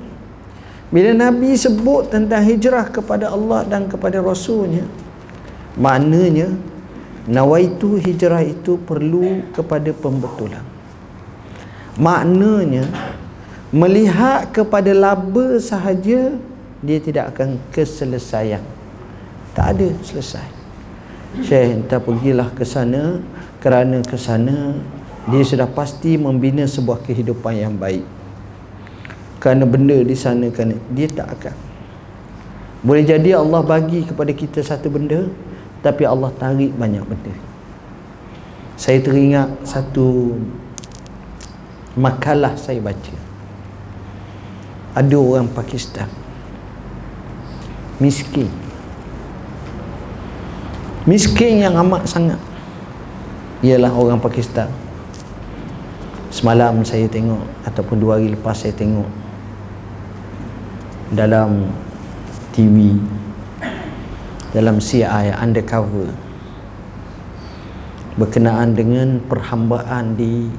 Bila 0.93 1.12
Nabi 1.12 1.58
sebut 1.58 2.13
tentang 2.13 2.46
hijrah 2.46 2.88
kepada 2.88 3.34
Allah 3.34 3.65
dan 3.65 3.89
kepada 3.89 4.22
Rasulnya 4.22 4.86
maknanya 5.74 6.53
nawaitu 7.25 7.98
hijrah 7.98 8.46
itu 8.46 8.77
perlu 8.77 9.41
kepada 9.58 9.89
pembetulan. 9.89 10.62
Maknanya 11.98 12.86
melihat 13.74 14.53
kepada 14.53 14.93
laba 14.93 15.58
sahaja 15.58 16.38
dia 16.84 17.00
tidak 17.00 17.32
akan 17.34 17.56
keselesaian. 17.72 18.60
Tak 19.56 19.80
ada 19.80 19.88
selesai. 20.04 20.44
Syekh 21.42 21.82
entah 21.82 21.98
pergilah 21.98 22.52
ke 22.54 22.68
sana 22.68 23.24
kerana 23.63 24.04
ke 24.06 24.20
sana 24.20 24.78
dia 25.32 25.42
sudah 25.42 25.66
pasti 25.66 26.20
membina 26.20 26.68
sebuah 26.68 27.02
kehidupan 27.02 27.56
yang 27.56 27.74
baik. 27.80 28.04
Kerana 29.40 29.63
benda 29.63 29.96
di 30.04 30.13
sana 30.13 30.52
kerana 30.52 30.75
dia 30.92 31.08
tak 31.08 31.40
akan. 31.40 31.56
Boleh 32.84 33.08
jadi 33.08 33.40
Allah 33.40 33.63
bagi 33.63 34.04
kepada 34.04 34.36
kita 34.36 34.60
satu 34.60 34.92
benda 34.92 35.32
tapi 35.80 36.04
Allah 36.04 36.30
tarik 36.36 36.75
banyak 36.75 37.08
benda. 37.08 37.34
Saya 38.75 39.00
teringat 39.00 39.63
satu 39.63 40.36
makalah 41.96 42.60
saya 42.60 42.84
baca. 42.84 43.16
Ada 44.94 45.18
orang 45.18 45.50
Pakistan 45.50 46.23
miskin. 48.01 48.50
Miskin 51.03 51.59
yang 51.59 51.75
amat 51.83 52.07
sangat. 52.07 52.39
Ialah 53.59 53.91
orang 53.91 54.23
Pakistan. 54.23 54.71
Semalam 56.33 56.81
saya 56.81 57.05
tengok 57.05 57.43
ataupun 57.67 58.00
dua 58.01 58.17
hari 58.17 58.33
lepas 58.33 58.57
saya 58.57 58.73
tengok 58.73 59.05
dalam 61.13 61.69
TV 62.50 62.97
dalam 64.50 64.81
CI 64.81 65.33
undercover 65.33 66.09
berkenaan 68.17 68.73
dengan 68.73 69.21
perhambaan 69.21 70.17
di 70.17 70.50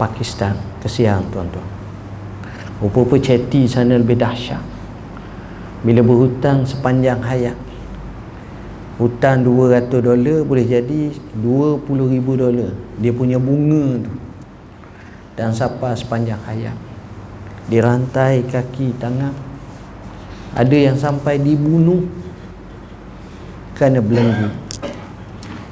Pakistan. 0.00 0.56
Kesian 0.80 1.28
tuan-tuan. 1.28 1.66
Rupa-rupa 2.80 3.20
chatty 3.20 3.68
sana 3.68 4.00
lebih 4.00 4.16
dahsyat 4.16 4.69
bila 5.80 6.04
berhutang 6.04 6.68
sepanjang 6.68 7.24
hayat 7.24 7.56
hutang 9.00 9.40
200 9.40 9.88
dolar 9.88 10.44
boleh 10.44 10.66
jadi 10.68 11.08
20 11.40 11.88
ribu 11.88 12.36
dolar. 12.36 12.76
Dia 13.00 13.16
punya 13.16 13.40
bunga 13.40 13.96
tu 14.04 14.12
dan 15.40 15.56
siapa 15.56 15.96
sepanjang 15.96 16.36
hayat. 16.44 16.76
Dirantai 17.72 18.44
kaki 18.44 18.92
tangan. 19.00 19.32
Ada 20.52 20.92
yang 20.92 21.00
sampai 21.00 21.40
dibunuh 21.40 22.04
kerana 23.72 24.04
belenggu. 24.04 24.52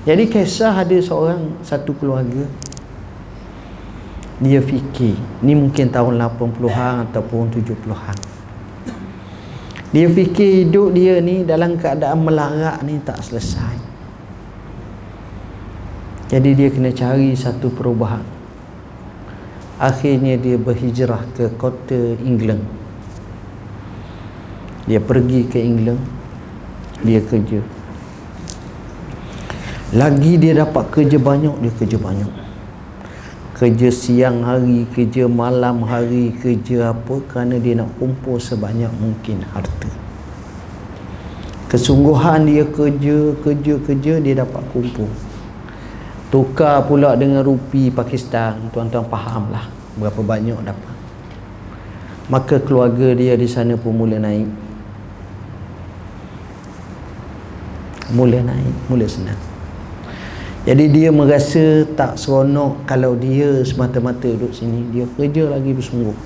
Jadi 0.08 0.24
kisah 0.32 0.72
ada 0.72 0.96
seorang 0.96 1.60
satu 1.60 1.92
keluarga. 1.92 2.48
Dia 4.40 4.62
fikir 4.62 5.18
ni 5.44 5.52
mungkin 5.52 5.92
tahun 5.92 6.16
80-an 6.16 7.10
ataupun 7.10 7.50
70-an 7.52 8.27
dia 9.88 10.06
fikir 10.08 10.68
hidup 10.68 10.92
dia 10.92 11.16
ni 11.24 11.48
dalam 11.48 11.80
keadaan 11.80 12.20
melarat 12.20 12.84
ni 12.84 13.00
tak 13.00 13.24
selesai. 13.24 13.76
Jadi 16.28 16.50
dia 16.52 16.68
kena 16.68 16.92
cari 16.92 17.32
satu 17.32 17.72
perubahan. 17.72 18.20
Akhirnya 19.80 20.36
dia 20.36 20.60
berhijrah 20.60 21.24
ke 21.32 21.48
kota 21.56 22.20
England. 22.20 22.68
Dia 24.84 25.00
pergi 25.00 25.48
ke 25.48 25.56
England. 25.56 26.02
Dia 27.00 27.24
kerja. 27.24 27.64
Lagi 29.96 30.36
dia 30.36 30.52
dapat 30.52 30.84
kerja 30.92 31.16
banyak, 31.16 31.64
dia 31.64 31.72
kerja 31.72 31.96
banyak 31.96 32.47
kerja 33.58 33.90
siang 33.90 34.46
hari, 34.46 34.86
kerja 34.94 35.26
malam 35.26 35.82
hari, 35.82 36.30
kerja 36.38 36.94
apa 36.94 37.18
kerana 37.26 37.58
dia 37.58 37.74
nak 37.74 37.90
kumpul 37.98 38.38
sebanyak 38.38 38.90
mungkin 39.02 39.42
harta. 39.50 39.90
Kesungguhan 41.66 42.46
dia 42.46 42.62
kerja, 42.64 43.34
kerja, 43.42 43.74
kerja 43.82 44.14
dia 44.22 44.34
dapat 44.46 44.62
kumpul. 44.70 45.10
Tukar 46.30 46.86
pula 46.86 47.18
dengan 47.18 47.42
rupi 47.42 47.90
Pakistan, 47.90 48.70
tuan-tuan 48.70 49.04
fahamlah 49.10 49.66
berapa 49.98 50.22
banyak 50.22 50.56
dapat. 50.62 50.94
Maka 52.30 52.62
keluarga 52.62 53.10
dia 53.16 53.34
di 53.34 53.48
sana 53.50 53.74
pun 53.74 53.98
mula 53.98 54.22
naik. 54.22 54.48
Mula 58.14 58.38
naik, 58.38 58.76
mula 58.86 59.04
senang. 59.10 59.57
Jadi 60.66 60.84
dia 60.90 61.08
merasa 61.14 61.86
tak 61.94 62.18
seronok 62.18 62.82
kalau 62.82 63.14
dia 63.14 63.62
semata-mata 63.62 64.26
duduk 64.26 64.50
sini. 64.50 64.90
Dia 64.90 65.06
kerja 65.14 65.54
lagi 65.54 65.70
bersungguh. 65.70 66.16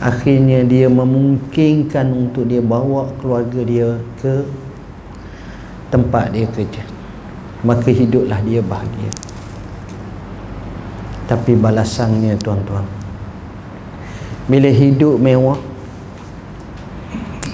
Akhirnya 0.00 0.64
dia 0.64 0.88
memungkinkan 0.88 2.08
untuk 2.12 2.48
dia 2.48 2.60
bawa 2.60 3.12
keluarga 3.20 3.60
dia 3.64 4.00
ke 4.20 4.44
tempat 5.88 6.32
dia 6.32 6.48
kerja. 6.48 6.84
Maka 7.64 7.88
hiduplah 7.92 8.40
dia 8.44 8.60
bahagia. 8.64 9.12
Tapi 11.28 11.52
balasannya 11.56 12.36
tuan-tuan. 12.40 12.84
Bila 14.48 14.66
hidup 14.66 15.20
mewah, 15.20 15.60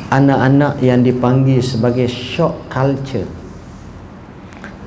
anak-anak 0.08 0.80
yang 0.80 1.02
dipanggil 1.02 1.60
sebagai 1.60 2.08
shock 2.08 2.70
culture 2.72 3.35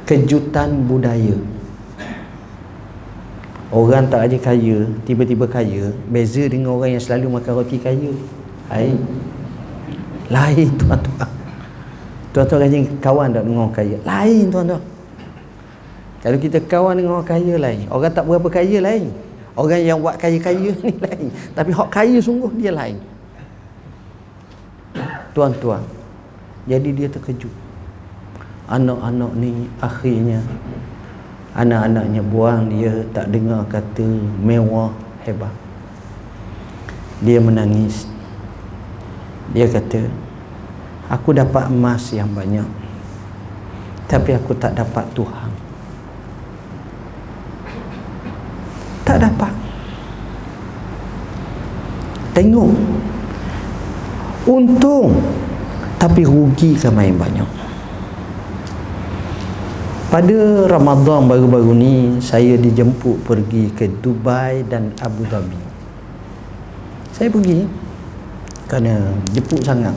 kejutan 0.09 0.89
budaya. 0.89 1.37
Orang 3.69 4.09
tak 4.09 4.25
aja 4.25 4.37
kaya 4.41 4.89
tiba-tiba 5.05 5.45
kaya 5.45 5.93
beza 6.09 6.49
dengan 6.49 6.73
orang 6.73 6.97
yang 6.97 7.03
selalu 7.05 7.37
makan 7.37 7.53
roti 7.61 7.77
kaya. 7.77 8.09
Lain 8.73 8.97
lain 10.33 10.69
tuan-tuan. 10.81 11.29
Tuan-tuan 12.33 12.65
rajin 12.65 12.85
kawan 12.97 13.29
tak 13.29 13.45
dengan 13.45 13.69
orang 13.69 13.75
kaya? 13.77 13.97
Lain 14.01 14.45
tuan-tuan. 14.49 14.81
Kalau 16.25 16.38
kita 16.41 16.57
kawan 16.65 16.97
dengan 16.97 17.21
orang 17.21 17.29
kaya 17.29 17.53
lain. 17.62 17.86
Orang 17.93 18.10
tak 18.10 18.25
berapa 18.25 18.49
kaya 18.49 18.77
lain. 18.81 19.13
Orang 19.53 19.81
yang 19.86 20.01
buat 20.01 20.17
kaya-kaya 20.17 20.73
ni 20.73 20.93
lain. 20.97 21.29
Tapi 21.53 21.69
hak 21.69 21.89
kaya 21.93 22.17
sungguh 22.17 22.49
dia 22.57 22.73
lain. 22.73 22.97
Tuan-tuan 25.38 25.86
jadi 26.65 26.89
dia 26.93 27.07
terkejut 27.10 27.68
anak-anak 28.69 29.32
ni 29.34 29.65
akhirnya 29.82 30.45
anak-anaknya 31.58 32.21
buang 32.21 32.69
dia 32.69 32.93
tak 33.10 33.34
dengar 33.34 33.65
kata 33.65 34.05
mewah 34.45 34.93
hebat. 35.25 35.51
Dia 37.19 37.41
menangis. 37.41 38.05
Dia 39.51 39.65
kata 39.65 40.05
aku 41.10 41.34
dapat 41.34 41.73
emas 41.73 42.13
yang 42.13 42.29
banyak 42.29 42.69
tapi 44.05 44.38
aku 44.38 44.53
tak 44.53 44.77
dapat 44.77 45.05
Tuhan. 45.17 45.49
Tak 49.01 49.17
dapat. 49.17 49.53
Tengok. 52.38 52.71
Untung 54.45 55.17
tapi 55.99 56.23
rugi 56.23 56.79
kan 56.79 56.95
main 56.95 57.17
banyak 57.17 57.68
pada 60.10 60.65
Ramadan 60.65 61.30
baru-baru 61.30 61.78
ni 61.78 61.93
saya 62.17 62.58
dijemput 62.58 63.22
pergi 63.30 63.69
ke 63.69 63.86
Dubai 64.02 64.65
dan 64.65 64.89
Abu 65.06 65.22
Dhabi. 65.30 65.62
Saya 67.13 67.30
pergi 67.30 67.69
kerana 68.65 69.13
jemput 69.30 69.62
sangat. 69.62 69.93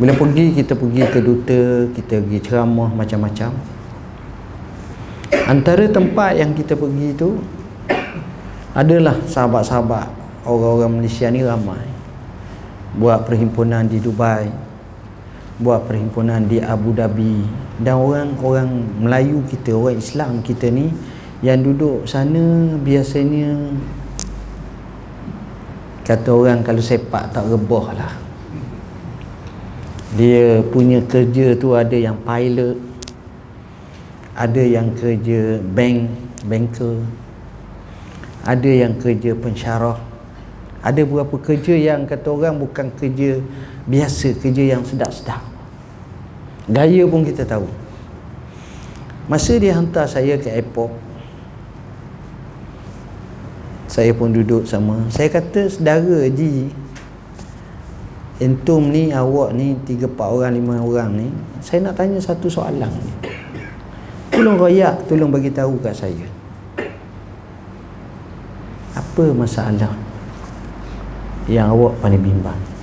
Bila 0.00 0.16
pergi 0.16 0.56
kita 0.56 0.72
pergi 0.72 1.04
ke 1.04 1.20
duta, 1.20 1.62
kita 1.92 2.24
pergi 2.24 2.40
ceramah 2.40 2.88
macam-macam. 2.96 3.52
Antara 5.44 5.84
tempat 5.92 6.40
yang 6.40 6.56
kita 6.56 6.80
pergi 6.80 7.12
tu 7.12 7.36
adalah 8.72 9.20
sahabat-sahabat 9.28 10.08
orang-orang 10.48 11.04
Malaysia 11.04 11.28
ni 11.28 11.44
ramai. 11.44 11.84
Buat 12.96 13.28
perhimpunan 13.28 13.84
di 13.84 14.00
Dubai, 14.00 14.48
buat 15.60 15.86
perhimpunan 15.86 16.46
di 16.46 16.58
Abu 16.58 16.94
Dhabi. 16.94 17.46
Dan 17.78 17.98
orang-orang 17.98 18.86
Melayu 19.02 19.42
kita, 19.46 19.74
orang 19.74 19.98
Islam 19.98 20.42
kita 20.42 20.70
ni 20.70 20.90
yang 21.42 21.60
duduk 21.60 22.06
sana 22.08 22.74
biasanya 22.80 23.74
kata 26.06 26.30
orang 26.30 26.62
kalau 26.62 26.82
sepak 26.82 27.34
tak 27.34 27.44
rebah 27.46 27.86
lah. 27.94 28.14
Dia 30.14 30.62
punya 30.70 31.02
kerja 31.02 31.58
tu 31.58 31.74
ada 31.74 31.98
yang 31.98 32.14
pilot 32.22 32.78
ada 34.34 34.62
yang 34.62 34.94
kerja 34.94 35.58
bank 35.62 36.06
banker 36.46 37.02
ada 38.44 38.68
yang 38.68 39.00
kerja 39.00 39.32
pensyarah. 39.32 39.98
Ada 40.84 41.00
beberapa 41.08 41.40
kerja 41.40 41.72
yang 41.80 42.04
kata 42.04 42.28
orang 42.28 42.60
bukan 42.60 42.92
kerja 42.92 43.40
biasa 43.84 44.32
kerja 44.40 44.76
yang 44.76 44.82
sedap-sedap. 44.84 45.40
Gaya 46.64 47.04
pun 47.04 47.20
kita 47.24 47.44
tahu. 47.44 47.68
Masa 49.28 49.56
dia 49.56 49.76
hantar 49.76 50.04
saya 50.04 50.36
ke 50.36 50.52
airport 50.52 50.92
saya 53.88 54.10
pun 54.10 54.34
duduk 54.34 54.66
sama. 54.66 55.06
Saya 55.06 55.30
kata 55.30 55.70
saudara 55.70 56.26
Ji 56.26 56.66
entum 58.42 58.90
ni 58.90 59.14
awak 59.14 59.54
ni 59.54 59.78
3 59.86 60.10
4 60.10 60.18
orang 60.18 60.50
5 60.58 60.90
orang 60.90 61.10
ni 61.14 61.28
saya 61.62 61.86
nak 61.86 61.94
tanya 61.94 62.18
satu 62.18 62.50
soalan 62.50 62.90
ni. 62.90 63.12
Tolong 64.34 64.58
royak 64.58 65.06
tolong 65.06 65.30
bagi 65.30 65.54
tahu 65.54 65.78
kat 65.78 65.94
saya. 65.94 66.26
Apa 68.98 69.30
masalah 69.30 69.94
yang 71.46 71.70
awak 71.70 71.94
paling 72.02 72.18
bimbang 72.18 72.73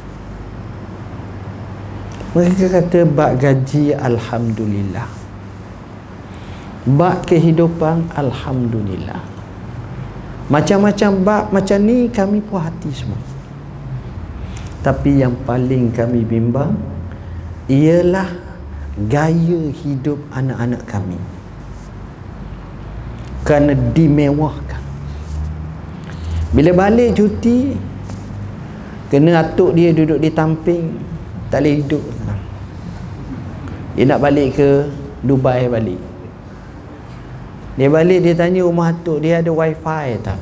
mereka 2.31 2.79
kata 2.79 3.03
bak 3.03 3.43
gaji 3.43 3.91
Alhamdulillah. 3.91 5.03
Bak 6.87 7.27
kehidupan 7.27 8.07
Alhamdulillah. 8.15 9.19
Macam-macam 10.47 11.11
bak 11.27 11.43
macam 11.51 11.77
ni 11.83 12.07
kami 12.07 12.39
puas 12.39 12.71
hati 12.71 12.87
semua. 12.95 13.19
Tapi 14.79 15.21
yang 15.21 15.37
paling 15.45 15.93
kami 15.93 16.25
bimbang 16.25 16.73
Ialah 17.69 18.33
gaya 18.97 19.61
hidup 19.83 20.17
anak-anak 20.31 20.87
kami. 20.87 21.19
Kerana 23.43 23.75
dimewahkan. 23.75 24.83
Bila 26.55 26.71
balik 26.87 27.19
cuti 27.19 27.75
Kena 29.11 29.43
atuk 29.43 29.75
dia 29.75 29.91
duduk 29.91 30.23
di 30.23 30.31
tamping 30.31 31.10
tak 31.51 31.61
boleh 31.61 31.83
hidup. 31.83 32.03
Dia 33.99 34.03
nak 34.07 34.19
balik 34.23 34.55
ke 34.55 34.69
Dubai 35.21 35.67
balik. 35.67 35.99
Dia 37.77 37.87
balik 37.91 38.25
dia 38.25 38.33
tanya 38.33 38.65
rumah 38.65 38.89
atuk 38.89 39.21
dia 39.21 39.43
ada 39.43 39.51
wifi 39.53 40.17
tak? 40.23 40.39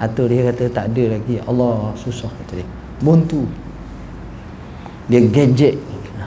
Atuk 0.00 0.32
dia 0.32 0.50
kata 0.50 0.64
tak 0.72 0.90
ada 0.90 1.04
lagi. 1.14 1.38
Allah 1.46 1.94
susah 2.00 2.32
kata 2.32 2.64
dia. 2.64 2.68
Buntu. 2.98 3.46
Dia 5.06 5.22
gadget. 5.22 5.78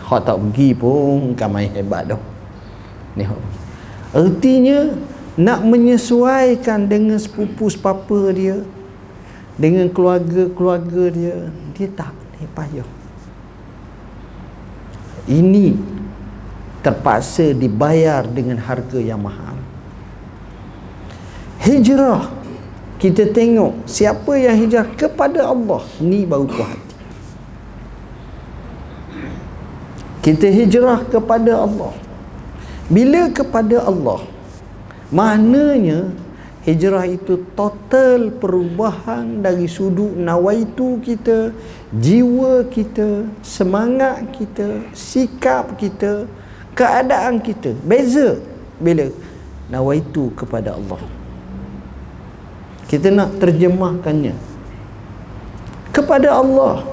Hak 0.07 0.23
tak 0.23 0.39
pergi 0.39 0.71
pun 0.71 1.35
bukan 1.35 1.49
main 1.51 1.67
hebat 1.75 2.07
dah. 2.07 2.21
Ni 3.17 3.27
hak 3.27 3.41
artinya 4.15 4.95
nak 5.37 5.61
menyesuaikan 5.67 6.87
dengan 6.87 7.19
sepupu 7.19 7.67
sepapa 7.69 8.31
dia 8.31 8.63
dengan 9.59 9.89
keluarga-keluarga 9.91 11.03
dia 11.11 11.35
dia 11.75 11.87
tak 11.93 12.13
dia 12.37 12.47
payah 12.55 12.87
ini 15.27 15.75
terpaksa 16.81 17.51
dibayar 17.51 18.23
dengan 18.23 18.57
harga 18.63 18.99
yang 18.99 19.19
mahal. 19.19 19.59
Hijrah. 21.61 22.31
Kita 22.97 23.29
tengok 23.29 23.85
siapa 23.85 24.33
yang 24.41 24.57
hijrah 24.57 24.89
kepada 24.97 25.45
Allah. 25.45 25.85
Ni 26.01 26.25
baru 26.25 26.49
puas 26.49 26.65
hati. 26.65 26.95
Kita 30.25 30.49
hijrah 30.49 31.05
kepada 31.05 31.61
Allah. 31.61 31.93
Bila 32.89 33.29
kepada 33.29 33.85
Allah? 33.85 34.25
Maknanya 35.13 36.09
hijrah 36.67 37.07
itu 37.07 37.47
total 37.55 38.27
perubahan 38.35 39.39
dari 39.39 39.71
sudut 39.71 40.11
nawaitu 40.19 40.99
kita 40.99 41.55
jiwa 41.95 42.67
kita 42.67 43.23
semangat 43.39 44.27
kita 44.35 44.83
sikap 44.91 45.79
kita 45.79 46.27
keadaan 46.77 47.41
kita. 47.41 47.73
Beza 47.81 48.37
bila 48.77 49.09
nawaitu 49.71 50.29
kepada 50.37 50.77
Allah. 50.77 51.01
Kita 52.85 53.09
nak 53.09 53.41
terjemahkannya. 53.41 54.35
Kepada 55.89 56.37
Allah. 56.37 56.85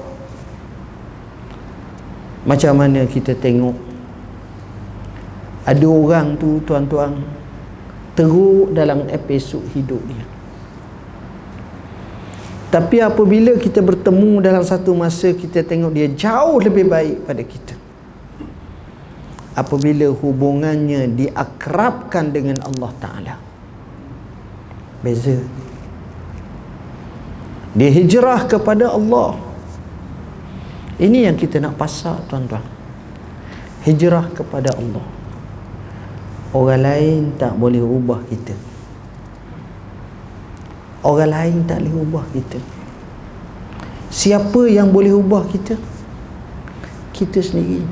Macam 2.47 2.73
mana 2.79 3.05
kita 3.05 3.37
tengok? 3.37 3.77
Ada 5.65 5.85
orang 5.85 6.37
tu 6.37 6.61
tuan-tuan 6.65 7.21
teruk 8.15 8.71
dalam 8.71 9.05
episod 9.11 9.61
hidup 9.75 9.99
dia. 10.07 10.25
Tapi 12.71 12.99
apabila 12.99 13.55
kita 13.55 13.79
bertemu 13.79 14.43
dalam 14.43 14.63
satu 14.63 14.91
masa 14.95 15.31
kita 15.31 15.63
tengok 15.63 15.91
dia 15.95 16.07
jauh 16.11 16.59
lebih 16.59 16.87
baik 16.87 17.27
pada 17.27 17.43
kita. 17.43 17.75
Apabila 19.55 20.11
hubungannya 20.11 21.07
diakrabkan 21.15 22.35
dengan 22.35 22.59
Allah 22.59 22.91
Ta'ala. 22.99 23.35
Beza. 24.99 25.39
Dia 27.71 27.87
hijrah 27.91 28.43
kepada 28.51 28.91
Allah. 28.91 29.39
Ini 30.99 31.31
yang 31.31 31.39
kita 31.39 31.63
nak 31.63 31.79
pasal 31.79 32.19
tuan-tuan. 32.27 32.63
Hijrah 33.87 34.35
kepada 34.35 34.75
Allah 34.75 35.14
orang 36.55 36.81
lain 36.87 37.21
tak 37.35 37.59
boleh 37.59 37.83
ubah 37.83 38.23
kita. 38.31 38.55
Orang 41.03 41.35
lain 41.35 41.67
tak 41.67 41.83
boleh 41.83 41.95
ubah 42.07 42.25
kita. 42.31 42.59
Siapa 44.07 44.71
yang 44.71 44.95
boleh 44.95 45.11
ubah 45.11 45.43
kita? 45.51 45.75
Kita 47.11 47.43
sendiri. 47.43 47.83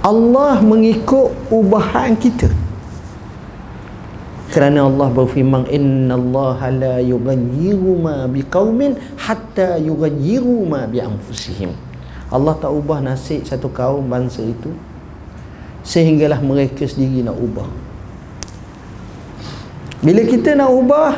Allah 0.00 0.64
mengikut 0.64 1.36
ubahan 1.52 2.16
kita. 2.16 2.48
Kerana 4.50 4.88
Allah 4.88 5.12
berfirman 5.14 5.68
inna 5.70 6.18
Allah 6.18 6.58
la 6.74 6.94
yughayyiru 6.98 8.00
ma 8.00 8.26
biqaumin 8.26 8.98
hatta 9.14 9.78
yughayyiru 9.78 10.66
ma 10.66 10.90
bi 10.90 10.98
anfusihim 10.98 11.70
Allah 12.34 12.58
tak 12.58 12.74
ubah 12.74 12.98
nasib 12.98 13.46
satu 13.46 13.70
kaum 13.70 14.10
bangsa 14.10 14.42
itu 14.42 14.74
sehinggalah 15.84 16.40
mereka 16.42 16.84
sendiri 16.84 17.24
nak 17.24 17.36
ubah. 17.36 17.70
Bila 20.00 20.24
kita 20.24 20.56
nak 20.56 20.72
ubah 20.72 21.12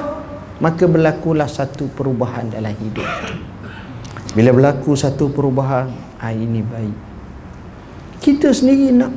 maka 0.63 0.87
berlakulah 0.87 1.51
satu 1.51 1.91
perubahan 1.91 2.51
dalam 2.51 2.75
hidup. 2.79 3.07
Bila 4.33 4.51
berlaku 4.55 4.95
satu 4.95 5.31
perubahan 5.31 5.91
ah, 6.23 6.33
ini 6.33 6.63
baik. 6.63 6.99
Kita 8.23 8.55
sendiri 8.55 8.95
nak. 8.95 9.13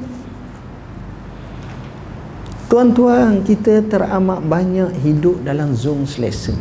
Tuan-tuan 2.66 3.46
kita 3.46 3.86
teramat 3.86 4.42
banyak 4.42 4.90
hidup 5.06 5.46
dalam 5.46 5.78
zon 5.78 6.04
selesa. 6.10 6.58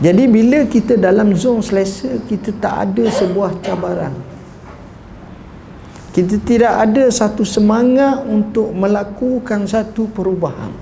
Jadi 0.00 0.24
bila 0.30 0.64
kita 0.64 0.96
dalam 0.96 1.36
zon 1.36 1.60
selesa 1.60 2.22
kita 2.24 2.56
tak 2.56 2.88
ada 2.88 3.04
sebuah 3.12 3.60
cabaran 3.60 4.27
kita 6.18 6.34
tidak 6.42 6.74
ada 6.82 7.06
satu 7.14 7.46
semangat 7.46 8.26
untuk 8.26 8.74
melakukan 8.74 9.70
satu 9.70 10.10
perubahan 10.10 10.74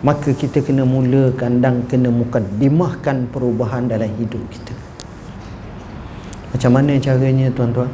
maka 0.00 0.32
kita 0.32 0.64
kena 0.64 0.88
mulakan 0.88 1.60
dan 1.60 1.84
kena 1.84 2.08
mukadimahkan 2.08 3.28
perubahan 3.28 3.92
dalam 3.92 4.08
hidup 4.16 4.40
kita 4.48 4.72
macam 6.58 6.74
mana 6.74 6.96
caranya 6.98 7.46
tuan-tuan? 7.52 7.92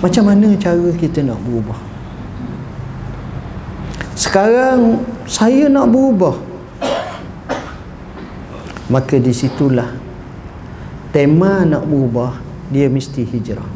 Macam 0.00 0.24
mana 0.28 0.52
cara 0.58 0.88
kita 0.96 1.24
nak 1.24 1.40
berubah? 1.40 1.80
Sekarang 4.18 5.04
saya 5.24 5.70
nak 5.70 5.88
berubah. 5.88 6.36
Maka 8.92 9.16
di 9.16 9.32
situlah 9.32 9.88
tema 11.08 11.64
nak 11.64 11.88
berubah 11.88 12.43
dia 12.72 12.86
mesti 12.88 13.24
hijrah. 13.26 13.68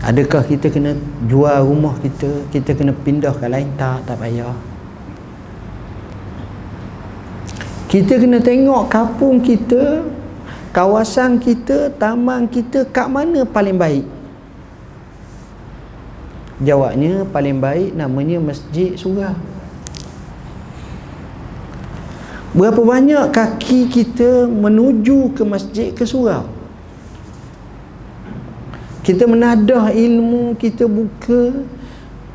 Adakah 0.00 0.48
kita 0.48 0.72
kena 0.72 0.96
jual 1.28 1.60
rumah 1.64 1.96
kita, 2.00 2.48
kita 2.48 2.72
kena 2.72 2.96
pindah 2.96 3.36
ke 3.36 3.44
lain 3.48 3.68
tak, 3.76 4.08
tak 4.08 4.16
payah. 4.16 4.70
kita 7.90 8.22
kena 8.22 8.38
tengok 8.38 8.86
kampung 8.86 9.42
kita 9.42 10.06
kawasan 10.70 11.42
kita 11.42 11.90
taman 11.98 12.46
kita 12.46 12.86
kat 12.86 13.10
mana 13.10 13.42
paling 13.42 13.74
baik 13.74 14.06
jawabnya 16.62 17.26
paling 17.26 17.58
baik 17.58 17.90
namanya 17.98 18.38
masjid 18.38 18.94
surau 18.94 19.34
berapa 22.50 22.82
banyak 22.82 23.30
kaki 23.30 23.86
kita 23.86 24.50
menuju 24.50 25.34
ke 25.38 25.42
masjid 25.46 25.94
ke 25.94 26.02
surau? 26.02 26.46
Kita 29.00 29.24
menadah 29.24 29.90
ilmu 29.90 30.58
kita 30.58 30.84
buka 30.86 31.66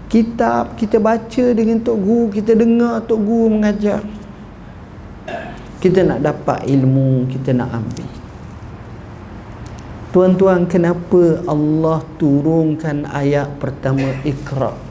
kitab 0.10 0.80
kita 0.80 0.98
baca 0.98 1.46
dengan 1.52 1.82
tok 1.84 1.98
guru 2.00 2.26
kita 2.32 2.56
dengar 2.56 3.04
tok 3.04 3.20
guru 3.22 3.60
mengajar. 3.60 4.02
Kita 5.84 6.02
nak 6.02 6.24
dapat 6.24 6.66
ilmu 6.66 7.30
kita 7.30 7.54
nak 7.54 7.70
ambil. 7.76 8.10
Tuan-tuan 10.16 10.64
kenapa 10.64 11.44
Allah 11.44 12.00
turunkan 12.16 13.04
ayat 13.12 13.52
pertama 13.60 14.16
ikra 14.24 14.85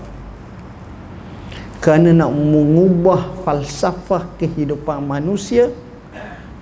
kerana 1.85 2.17
nak 2.17 2.33
mengubah 2.33 3.45
falsafah 3.45 4.41
kehidupan 4.41 5.05
manusia 5.05 5.69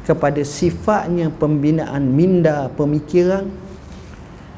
kepada 0.02 0.42
sifatnya 0.42 1.30
pembinaan 1.30 2.10
minda 2.10 2.66
pemikiran 2.74 3.46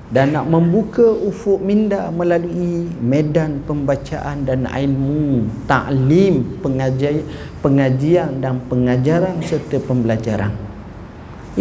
dan 0.09 0.33
nak 0.33 0.49
membuka 0.49 1.05
ufuk 1.05 1.61
minda 1.61 2.09
melalui 2.09 2.89
medan 2.97 3.61
pembacaan 3.69 4.49
dan 4.49 4.65
ilmu 4.65 5.53
taklim 5.69 6.57
pengajian 6.65 7.29
pengajian 7.61 8.41
dan 8.41 8.57
pengajaran 8.65 9.45
serta 9.45 9.77
pembelajaran. 9.85 10.57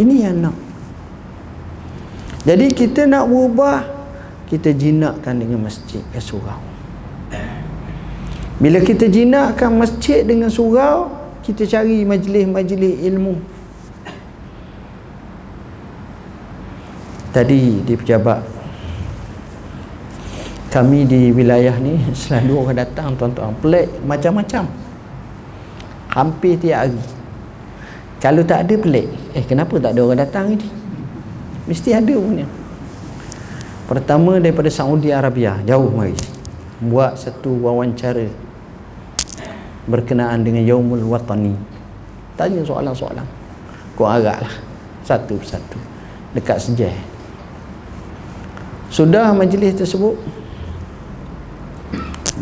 Ini 0.00 0.14
yang 0.16 0.48
nak. 0.48 0.56
Jadi 2.48 2.72
kita 2.72 3.04
nak 3.04 3.28
berubah 3.28 3.84
kita 4.48 4.72
jinakkan 4.72 5.36
dengan 5.36 5.68
masjid 5.68 6.00
ke 6.08 6.24
surau 6.24 6.73
bila 8.62 8.78
kita 8.78 9.10
jinakkan 9.10 9.74
masjid 9.74 10.22
dengan 10.22 10.46
surau 10.46 11.10
kita 11.44 11.66
cari 11.68 12.06
majlis-majlis 12.08 13.04
ilmu. 13.04 13.34
Tadi 17.34 17.82
di 17.82 17.94
pejabat 17.98 18.40
kami 20.70 21.06
di 21.06 21.30
wilayah 21.30 21.74
ni 21.82 21.98
selalu 22.26 22.52
orang 22.62 22.78
datang 22.82 23.14
tuan-tuan. 23.18 23.54
Pelik 23.58 23.90
macam-macam. 24.06 24.66
Hampir 26.14 26.54
tiap 26.58 26.86
hari. 26.86 27.02
Kalau 28.22 28.42
tak 28.46 28.64
ada 28.64 28.74
pelik 28.78 29.06
eh 29.34 29.44
kenapa 29.44 29.76
tak 29.82 29.98
ada 29.98 30.00
orang 30.00 30.20
datang 30.22 30.54
ni? 30.54 30.58
Mesti 31.66 31.90
ada 31.90 32.14
punya. 32.14 32.46
Pertama 33.84 34.38
daripada 34.40 34.70
Saudi 34.70 35.10
Arabia 35.10 35.58
jauh 35.66 35.90
mari. 35.90 36.16
Buat 36.78 37.18
satu 37.18 37.54
wawancara 37.66 38.43
berkenaan 39.84 40.44
dengan 40.44 40.64
Yaumul 40.64 41.04
Watani. 41.04 41.54
Tanya 42.34 42.64
soalan-soalan. 42.64 43.26
Kau 43.94 44.08
agak 44.08 44.42
lah 44.42 44.54
satu 45.06 45.38
persatu. 45.38 45.78
Dekat 46.34 46.58
sejah. 46.58 46.94
Sudah 48.90 49.30
majlis 49.34 49.74
tersebut 49.78 50.18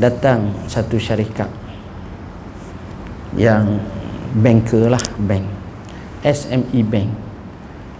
datang 0.00 0.52
satu 0.68 0.96
syarikat 0.96 1.48
yang 3.36 3.80
banker 4.40 4.88
lah 4.88 5.02
bank. 5.20 5.44
SME 6.24 6.80
bank. 6.86 7.10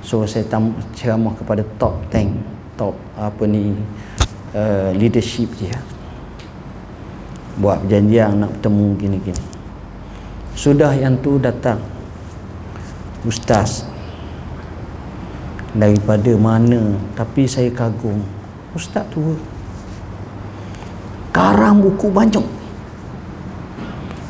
So 0.00 0.24
saya 0.24 0.48
tam 0.48 0.74
ceramah 0.96 1.37
kepada 1.37 1.62
top 1.76 2.00
10 2.11 2.52
top 2.76 2.96
apa 3.14 3.42
ni 3.44 3.76
uh, 4.57 4.90
leadership 4.96 5.52
dia 5.61 5.76
buat 7.62 7.87
perjanjian 7.87 8.42
nak 8.42 8.51
bertemu 8.59 8.87
gini-gini. 8.98 9.44
Sudah 10.59 10.90
yang 10.98 11.14
tu 11.22 11.38
datang. 11.38 11.79
Ustaz 13.22 13.87
daripada 15.72 16.35
mana? 16.35 16.98
Tapi 17.14 17.46
saya 17.46 17.70
kagum. 17.70 18.18
Ustaz 18.75 19.07
tua. 19.14 19.38
Karang 21.31 21.79
buku 21.81 22.11
banyak 22.11 22.42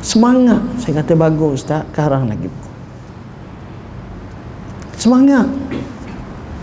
semangat. 0.05 0.61
Saya 0.77 1.01
kata 1.01 1.17
bagus 1.17 1.65
ustaz. 1.65 1.81
Karang 1.91 2.29
lagi 2.29 2.45
buku. 2.45 2.71
Semangat. 4.95 5.49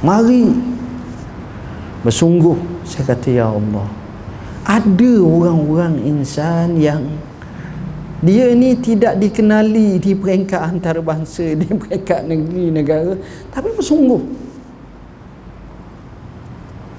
Mari. 0.06 0.54
Bersungguh. 2.06 2.56
Saya 2.86 3.10
kata 3.10 3.28
ya 3.28 3.50
Allah 3.50 4.00
ada 4.64 5.12
orang-orang 5.20 6.00
insan 6.04 6.76
yang 6.76 7.02
dia 8.20 8.52
ni 8.52 8.76
tidak 8.76 9.16
dikenali 9.16 9.96
di 9.96 10.12
peringkat 10.12 10.60
antarabangsa 10.60 11.54
di 11.60 11.68
peringkat 11.68 12.28
negeri 12.28 12.66
negara 12.68 13.14
tapi 13.48 13.72
bersungguh 13.72 14.50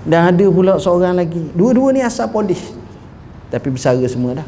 dan 0.02 0.34
ada 0.34 0.45
pula 0.50 0.82
seorang 0.82 1.13
lagi. 1.21 1.54
Dua-dua 1.54 1.93
ni 1.93 2.02
asal 2.02 2.26
polis 2.34 2.74
tapi 3.54 3.69
bersara 3.69 4.02
semua 4.10 4.41
dah. 4.41 4.47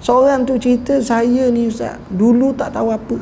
Seorang 0.00 0.44
tu 0.48 0.56
cerita 0.56 1.00
saya 1.00 1.48
ni 1.52 1.68
ustaz 1.68 2.00
dulu 2.08 2.52
tak 2.56 2.72
tahu 2.76 2.92
apa 2.92 3.16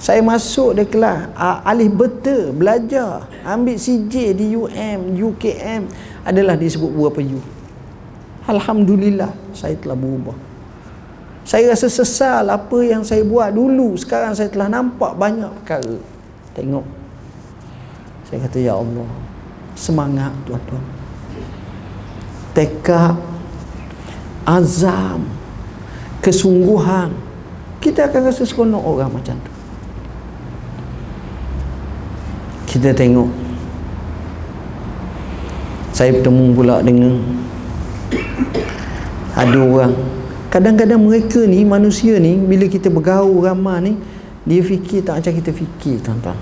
saya 0.00 0.24
masuk 0.24 0.80
dia 0.80 0.88
kelas 0.88 1.28
alih 1.60 1.92
beta 1.92 2.48
belajar. 2.56 3.28
Ambil 3.44 3.76
CJ 3.76 4.32
di 4.32 4.56
UM 4.56 5.12
UKM 5.12 5.92
adalah 6.24 6.56
disebut 6.56 6.88
berapa 6.88 7.20
U 7.20 7.40
Alhamdulillah 8.48 9.28
saya 9.52 9.76
telah 9.76 9.92
berubah. 9.92 10.32
Saya 11.44 11.68
rasa 11.68 11.92
sesal 11.92 12.48
apa 12.48 12.78
yang 12.80 13.04
saya 13.04 13.20
buat 13.28 13.52
dulu. 13.52 13.92
Sekarang 14.00 14.32
saya 14.32 14.48
telah 14.48 14.72
nampak 14.72 15.12
banyak 15.20 15.52
perkara. 15.60 16.00
Tengok. 16.56 16.86
Saya 18.24 18.48
kata 18.48 18.56
ya 18.56 18.80
Allah 18.80 19.08
semangat 19.76 20.32
tuan-tuan. 20.48 20.84
Tekad 22.56 23.20
azam 24.48 25.28
kesungguhan. 26.24 27.12
Kita 27.84 28.08
akan 28.08 28.20
rasa 28.32 28.48
seronok 28.48 28.82
orang 28.82 29.12
macam 29.12 29.36
tu 29.40 29.49
kita 32.70 32.94
tengok. 32.94 33.26
Saya 35.90 36.14
bertemu 36.14 36.54
pula 36.54 36.78
dengan 36.86 37.18
ada 39.34 39.58
orang. 39.58 39.94
Kadang-kadang 40.54 41.02
mereka 41.02 41.42
ni 41.50 41.66
manusia 41.66 42.14
ni 42.22 42.38
bila 42.38 42.70
kita 42.70 42.86
bergaul 42.86 43.42
ramah 43.42 43.82
ni 43.82 43.98
dia 44.46 44.62
fikir 44.62 45.02
tak 45.02 45.18
macam 45.18 45.32
kita 45.34 45.50
fikir 45.50 45.98
tuan-tuan. 45.98 46.38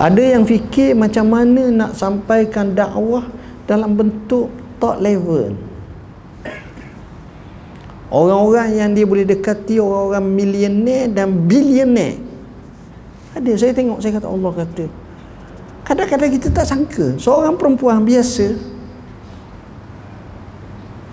Ada 0.00 0.40
yang 0.40 0.48
fikir 0.48 0.96
macam 0.96 1.28
mana 1.28 1.68
nak 1.68 1.92
sampaikan 1.92 2.72
dakwah 2.72 3.28
dalam 3.68 3.92
bentuk 3.92 4.48
top 4.80 4.96
level. 4.98 5.52
Orang-orang 8.08 8.80
yang 8.80 8.90
dia 8.96 9.04
boleh 9.04 9.24
dekati 9.28 9.76
orang-orang 9.80 10.24
milioner 10.24 11.08
dan 11.12 11.32
bilioner 11.48 12.31
ada 13.32 13.52
saya 13.56 13.72
tengok 13.72 13.98
saya 14.04 14.20
kata 14.20 14.28
Allah 14.28 14.52
kata. 14.52 14.84
Kadang-kadang 15.82 16.30
kita 16.36 16.48
tak 16.52 16.68
sangka. 16.68 17.16
Seorang 17.16 17.56
perempuan 17.56 18.04
biasa 18.04 18.52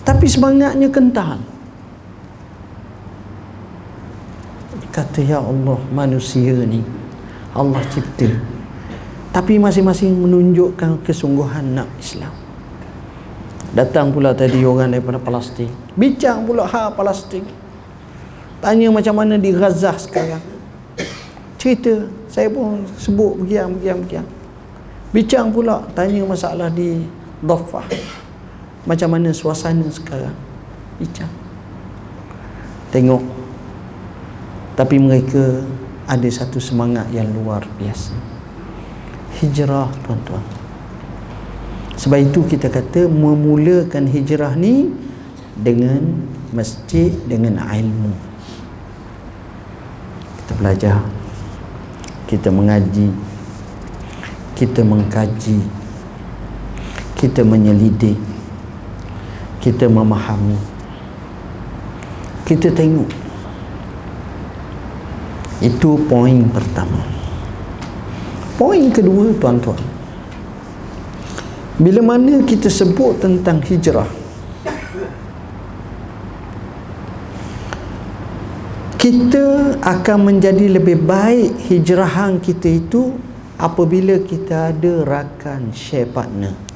tapi 0.03 0.25
semangatnya 0.25 0.89
kental. 0.91 1.39
Kata 4.89 5.21
ya 5.21 5.39
Allah 5.39 5.79
manusia 5.93 6.59
ni 6.65 6.83
Allah 7.55 7.79
cipta. 7.87 8.27
Tapi 9.29 9.61
masing-masing 9.61 10.11
menunjukkan 10.11 11.05
kesungguhan 11.05 11.77
nak 11.77 11.87
Islam. 12.01 12.33
Datang 13.69 14.09
pula 14.09 14.33
tadi 14.33 14.65
orang 14.65 14.91
daripada 14.91 15.21
Palestin. 15.21 15.69
Bincang 15.93 16.43
pula 16.43 16.65
ha 16.65 16.89
Palestin. 16.89 17.45
Tanya 18.59 18.89
macam 18.91 19.13
mana 19.13 19.37
di 19.37 19.53
Gaza 19.53 19.93
sekarang 19.95 20.58
cerita 21.59 22.07
saya 22.31 22.47
pun 22.47 22.87
sebut 22.95 23.43
begiang 23.43 23.75
begiang 23.75 23.99
begiang. 24.01 24.27
Bincang 25.11 25.51
pula 25.51 25.83
tanya 25.91 26.23
masalah 26.23 26.71
di 26.71 27.03
Dhafah 27.43 27.83
macam 28.87 29.09
mana 29.11 29.35
suasana 29.35 29.85
sekarang? 29.91 30.33
Bincang. 30.97 31.31
Tengok. 32.89 33.23
Tapi 34.79 34.95
mereka 34.95 35.67
ada 36.07 36.29
satu 36.31 36.63
semangat 36.63 37.11
yang 37.11 37.27
luar 37.35 37.67
biasa. 37.75 38.15
Hijrah 39.43 39.91
tuan-tuan. 40.07 40.41
Sebab 41.99 42.19
itu 42.23 42.39
kita 42.47 42.71
kata 42.71 43.11
memulakan 43.11 44.07
hijrah 44.07 44.55
ni 44.55 44.87
dengan 45.59 46.23
masjid 46.55 47.11
dengan 47.27 47.59
ilmu. 47.59 48.15
Kita 50.39 50.53
belajar 50.55 51.18
kita 52.29 52.53
mengaji. 52.53 53.09
Kita 54.53 54.85
mengkaji. 54.85 55.57
Kita 57.17 57.41
menyelidik. 57.41 58.21
Kita 59.57 59.89
memahami. 59.89 60.61
Kita 62.45 62.69
tengok. 62.69 63.09
Itu 65.65 65.97
poin 66.05 66.45
pertama. 66.53 67.01
Poin 68.61 68.93
kedua 68.93 69.33
tuan-tuan. 69.41 69.81
Bila 71.81 72.03
mana 72.05 72.43
kita 72.45 72.69
sebut 72.69 73.17
tentang 73.23 73.63
hijrah 73.65 74.18
kita 78.99 79.79
akan 79.79 80.27
menjadi 80.27 80.75
lebih 80.75 80.99
baik 80.99 81.71
hijrahan 81.71 82.43
kita 82.43 82.67
itu 82.67 83.15
apabila 83.55 84.19
kita 84.19 84.75
ada 84.75 85.07
rakan 85.07 85.71
share 85.71 86.11
partner 86.11 86.69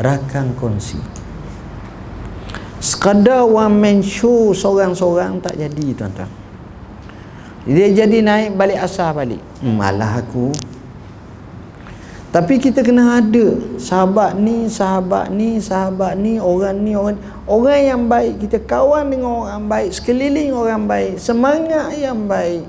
rakan 0.00 0.56
kongsi. 0.56 0.96
Sekadar 2.80 3.44
one 3.44 3.76
man 3.76 3.98
show 4.00 4.56
seorang-seorang 4.56 5.44
tak 5.44 5.60
jadi 5.60 5.86
tuan-tuan. 5.92 6.30
Dia 7.68 7.92
jadi 7.92 8.24
naik 8.24 8.56
balik 8.56 8.80
asal 8.80 9.12
balik. 9.12 9.40
Hmm, 9.60 9.76
malah 9.76 10.24
aku 10.24 10.48
tapi 12.30 12.62
kita 12.62 12.86
kena 12.86 13.18
ada. 13.18 13.58
Sahabat 13.74 14.38
ni 14.38 14.70
sahabat 14.70 15.34
ni 15.34 15.58
sahabat 15.58 16.14
ni 16.14 16.38
orang 16.38 16.78
ni 16.78 16.94
orang 16.94 17.18
orang 17.50 17.80
yang 17.82 18.02
baik. 18.06 18.46
Kita 18.46 18.62
kawan 18.62 19.10
dengan 19.10 19.50
orang 19.50 19.66
baik 19.66 19.90
sekeliling 19.90 20.54
orang 20.54 20.86
baik 20.86 21.18
semangat 21.18 21.90
yang 21.98 22.30
baik. 22.30 22.62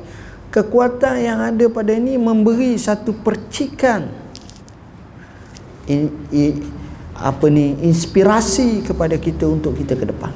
Kekuatan 0.50 1.16
yang 1.22 1.40
ada 1.40 1.66
pada 1.70 1.94
ini 1.94 2.18
memberi 2.18 2.74
satu 2.74 3.14
percikan. 3.22 4.10
In, 5.86 6.10
in, 6.34 6.66
apa 7.14 7.46
ni 7.54 7.78
inspirasi 7.86 8.82
kepada 8.82 9.14
kita 9.22 9.46
untuk 9.46 9.78
kita 9.78 9.94
ke 9.94 10.10
depan. 10.10 10.34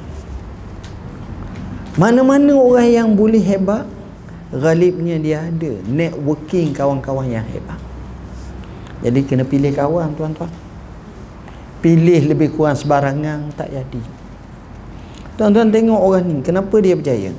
Mana-mana 1.98 2.54
orang 2.54 2.88
yang 2.94 3.08
boleh 3.10 3.42
hebat 3.42 3.90
galibnya 4.54 5.18
dia 5.18 5.42
ada 5.50 5.72
networking 5.90 6.70
kawan-kawan 6.70 7.26
yang 7.26 7.46
hebat 7.50 7.85
jadi 9.04 9.20
kena 9.24 9.44
pilih 9.44 9.72
kawan 9.76 10.16
tuan-tuan. 10.16 10.52
Pilih 11.84 12.32
lebih 12.32 12.56
kurang 12.56 12.76
sebarangan 12.78 13.52
tak 13.52 13.68
jadi. 13.68 14.02
Tuan-tuan 15.36 15.68
tengok 15.68 16.00
orang 16.00 16.24
ni 16.24 16.40
kenapa 16.40 16.72
dia 16.80 16.96
berjaya? 16.96 17.32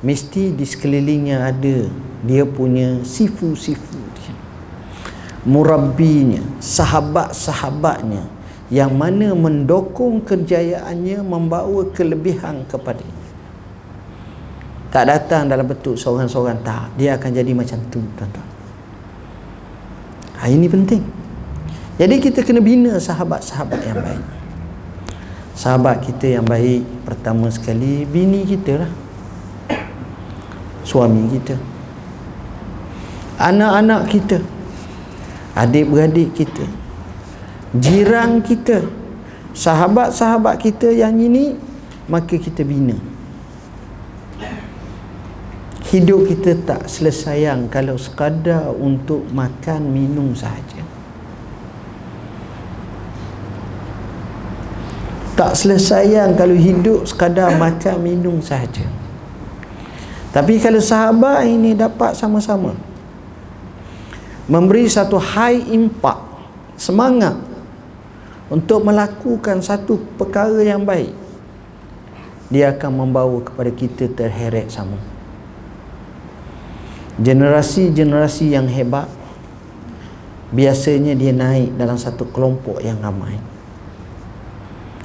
Mesti 0.00 0.56
di 0.56 0.64
sekelilingnya 0.64 1.44
ada 1.44 1.88
dia 2.24 2.48
punya 2.48 3.04
sifu-sifu 3.04 4.00
dia 4.16 4.32
murabbinya 5.44 6.40
sahabat-sahabatnya 6.56 8.24
yang 8.72 8.96
mana 8.96 9.36
mendukung 9.36 10.24
kejayaannya 10.24 11.20
membawa 11.20 11.84
kelebihan 11.92 12.64
kepadanya 12.64 13.24
tak 14.88 15.04
datang 15.10 15.50
dalam 15.50 15.66
bentuk 15.66 15.98
seorang-seorang 15.98 16.62
tak. 16.62 16.86
Dia 16.94 17.18
akan 17.18 17.30
jadi 17.34 17.50
macam 17.50 17.82
tu 17.90 17.98
tuan-tuan 18.14 18.53
ha, 20.44 20.52
ini 20.52 20.68
penting. 20.68 21.00
Jadi 21.96 22.20
kita 22.20 22.44
kena 22.44 22.60
bina 22.60 23.00
sahabat-sahabat 23.00 23.80
yang 23.80 24.04
baik. 24.04 24.24
Sahabat 25.56 25.96
kita 26.04 26.36
yang 26.36 26.44
baik 26.44 26.84
pertama 27.06 27.48
sekali 27.48 28.04
bini 28.04 28.44
kita 28.44 28.84
lah. 28.84 28.90
Suami 30.84 31.32
kita. 31.32 31.56
Anak-anak 33.40 34.02
kita. 34.12 34.38
Adik-beradik 35.56 36.34
kita. 36.36 36.66
Jiran 37.72 38.44
kita. 38.44 38.84
Sahabat-sahabat 39.54 40.58
kita 40.58 40.90
yang 40.90 41.14
ini 41.16 41.56
maka 42.10 42.36
kita 42.36 42.66
bina 42.66 43.13
hidup 45.94 46.26
kita 46.26 46.58
tak 46.66 46.90
selesai 46.90 47.54
kalau 47.70 47.94
sekadar 47.94 48.74
untuk 48.74 49.22
makan 49.30 49.94
minum 49.94 50.34
sahaja. 50.34 50.82
Tak 55.38 55.54
selesai 55.54 56.34
kalau 56.34 56.58
hidup 56.58 57.06
sekadar 57.06 57.54
makan 57.54 58.02
minum 58.02 58.42
sahaja. 58.42 58.90
Tapi 60.34 60.58
kalau 60.58 60.82
sahabat 60.82 61.46
ini 61.46 61.78
dapat 61.78 62.18
sama-sama 62.18 62.74
memberi 64.50 64.90
satu 64.90 65.14
high 65.14 65.62
impact 65.70 66.26
semangat 66.74 67.38
untuk 68.50 68.82
melakukan 68.82 69.62
satu 69.62 69.96
perkara 70.18 70.58
yang 70.58 70.82
baik 70.82 71.14
dia 72.52 72.74
akan 72.74 72.92
membawa 72.92 73.40
kepada 73.40 73.70
kita 73.72 74.04
terheret 74.10 74.68
sama 74.68 75.13
generasi-generasi 77.20 78.54
yang 78.54 78.66
hebat 78.66 79.06
biasanya 80.54 81.14
dia 81.14 81.34
naik 81.34 81.74
dalam 81.78 81.98
satu 81.98 82.26
kelompok 82.30 82.82
yang 82.82 82.98
ramai. 83.02 83.38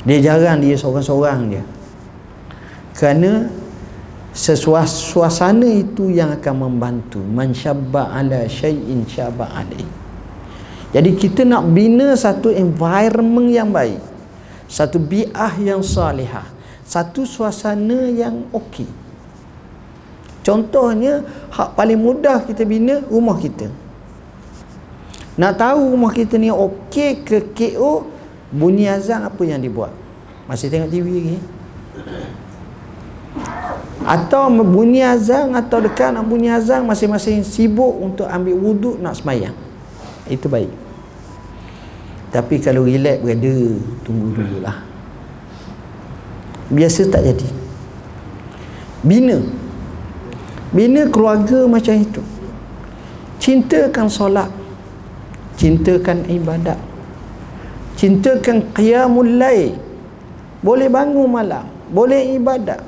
Dia 0.08 0.18
jarang 0.24 0.64
dia 0.64 0.80
seorang-seorang 0.80 1.40
dia 1.52 1.64
kerana 2.96 3.48
sesuasana 4.36 5.68
itu 5.68 6.12
yang 6.12 6.36
akan 6.36 6.56
membantu. 6.68 7.20
Man 7.24 7.56
syabba 7.56 8.12
ala 8.12 8.48
syai'in 8.48 9.08
syabba 9.08 9.48
alaih. 9.56 9.88
Jadi 10.90 11.14
kita 11.14 11.46
nak 11.46 11.70
bina 11.70 12.18
satu 12.18 12.50
environment 12.50 13.50
yang 13.54 13.70
baik 13.70 14.02
satu 14.70 15.02
bi'ah 15.02 15.58
yang 15.58 15.82
salihah 15.82 16.46
satu 16.86 17.26
suasana 17.26 18.06
yang 18.14 18.46
okey 18.54 18.86
contohnya 20.46 21.24
hak 21.52 21.76
paling 21.76 22.00
mudah 22.00 22.44
kita 22.44 22.64
bina 22.64 23.04
rumah 23.08 23.38
kita. 23.40 23.68
Nak 25.40 25.54
tahu 25.56 25.96
rumah 25.96 26.12
kita 26.12 26.36
ni 26.36 26.52
okey 26.52 27.24
ke 27.24 27.38
KO 27.56 28.08
bunyi 28.52 28.92
azan 28.92 29.24
apa 29.24 29.40
yang 29.48 29.64
dibuat? 29.64 29.96
Masih 30.50 30.68
tengok 30.68 30.92
TV 30.92 31.08
lagi 31.08 31.38
atau 34.10 34.50
bunyi 34.66 35.06
azan 35.06 35.54
atau 35.54 35.78
dekat 35.84 36.10
nak 36.10 36.26
bunyi 36.26 36.50
azan 36.50 36.82
masing-masing 36.82 37.46
sibuk 37.46 37.94
untuk 38.00 38.26
ambil 38.26 38.58
wuduk 38.58 38.96
nak 38.98 39.14
semayang. 39.14 39.54
Itu 40.26 40.50
baik. 40.50 40.72
Tapi 42.34 42.62
kalau 42.62 42.86
relax 42.86 43.22
berada 43.22 43.54
tunggu 44.06 44.34
dulu 44.34 44.60
lah 44.62 44.90
biasa 46.70 47.10
tak 47.10 47.26
jadi. 47.26 47.50
Bina 49.02 49.42
bina 50.74 51.08
keluarga 51.10 51.66
macam 51.66 51.96
itu 51.98 52.22
cintakan 53.42 54.08
solat 54.08 54.50
cintakan 55.58 56.24
ibadat 56.30 56.78
cintakan 57.98 58.64
qiyamul 58.74 59.38
lail 59.38 59.76
boleh 60.62 60.88
bangun 60.92 61.28
malam 61.28 61.66
boleh 61.90 62.38
ibadat 62.38 62.80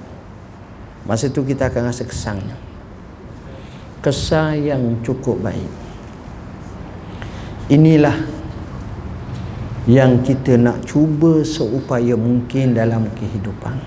masa 1.06 1.30
tu 1.30 1.42
kita 1.42 1.70
akan 1.70 1.90
rasa 1.90 2.04
kesangnya. 2.06 2.58
Kesan 4.02 4.66
yang 4.66 4.82
cukup 5.06 5.38
baik. 5.46 5.72
Inilah 7.70 8.18
yang 9.86 10.22
kita 10.26 10.58
nak 10.58 10.86
cuba 10.86 11.42
seupaya 11.46 12.18
mungkin 12.18 12.74
dalam 12.78 13.10
kehidupan 13.18 13.78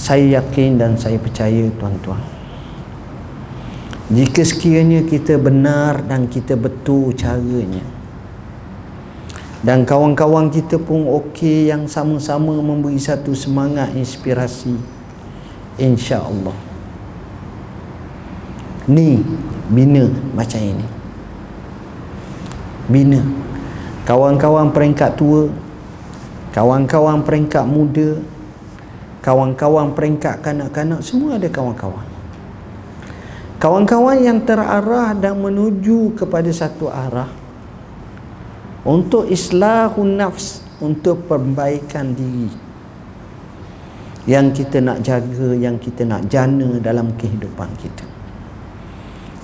saya 0.00 0.40
yakin 0.40 0.80
dan 0.80 0.96
saya 0.96 1.20
percaya 1.20 1.68
tuan-tuan. 1.76 2.24
Jika 4.08 4.40
sekiranya 4.40 5.04
kita 5.04 5.36
benar 5.36 6.00
dan 6.08 6.24
kita 6.24 6.56
betul 6.56 7.12
caranya 7.12 7.84
dan 9.60 9.84
kawan-kawan 9.84 10.48
kita 10.48 10.80
pun 10.80 11.04
okey 11.04 11.68
yang 11.68 11.84
sama-sama 11.84 12.56
memberi 12.64 12.96
satu 12.96 13.36
semangat 13.36 13.92
inspirasi 13.92 14.80
insya-Allah. 15.76 16.56
Ni 18.88 19.20
bina 19.68 20.08
macam 20.32 20.64
ini. 20.64 20.86
Bina. 22.88 23.20
Kawan-kawan 24.08 24.72
peringkat 24.72 25.14
tua 25.20 25.52
kawan-kawan 26.50 27.22
peringkat 27.22 27.62
muda 27.62 28.18
kawan-kawan 29.20 29.92
peringkat 29.92 30.40
kanak-kanak 30.40 31.00
semua 31.04 31.36
ada 31.36 31.48
kawan-kawan. 31.48 32.08
Kawan-kawan 33.60 34.16
yang 34.24 34.40
terarah 34.40 35.12
dan 35.12 35.36
menuju 35.36 36.16
kepada 36.16 36.48
satu 36.48 36.88
arah 36.88 37.28
untuk 38.88 39.28
islahun 39.28 40.16
nafs 40.16 40.64
untuk 40.80 41.28
perbaikan 41.28 42.16
diri. 42.16 42.48
Yang 44.24 44.64
kita 44.64 44.80
nak 44.80 45.04
jaga 45.04 45.52
yang 45.52 45.76
kita 45.76 46.08
nak 46.08 46.24
jana 46.32 46.80
dalam 46.80 47.12
kehidupan 47.20 47.68
kita. 47.76 48.04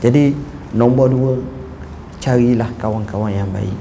Jadi 0.00 0.32
nombor 0.72 1.12
dua 1.12 1.32
carilah 2.16 2.72
kawan-kawan 2.80 3.32
yang 3.32 3.48
baik. 3.52 3.76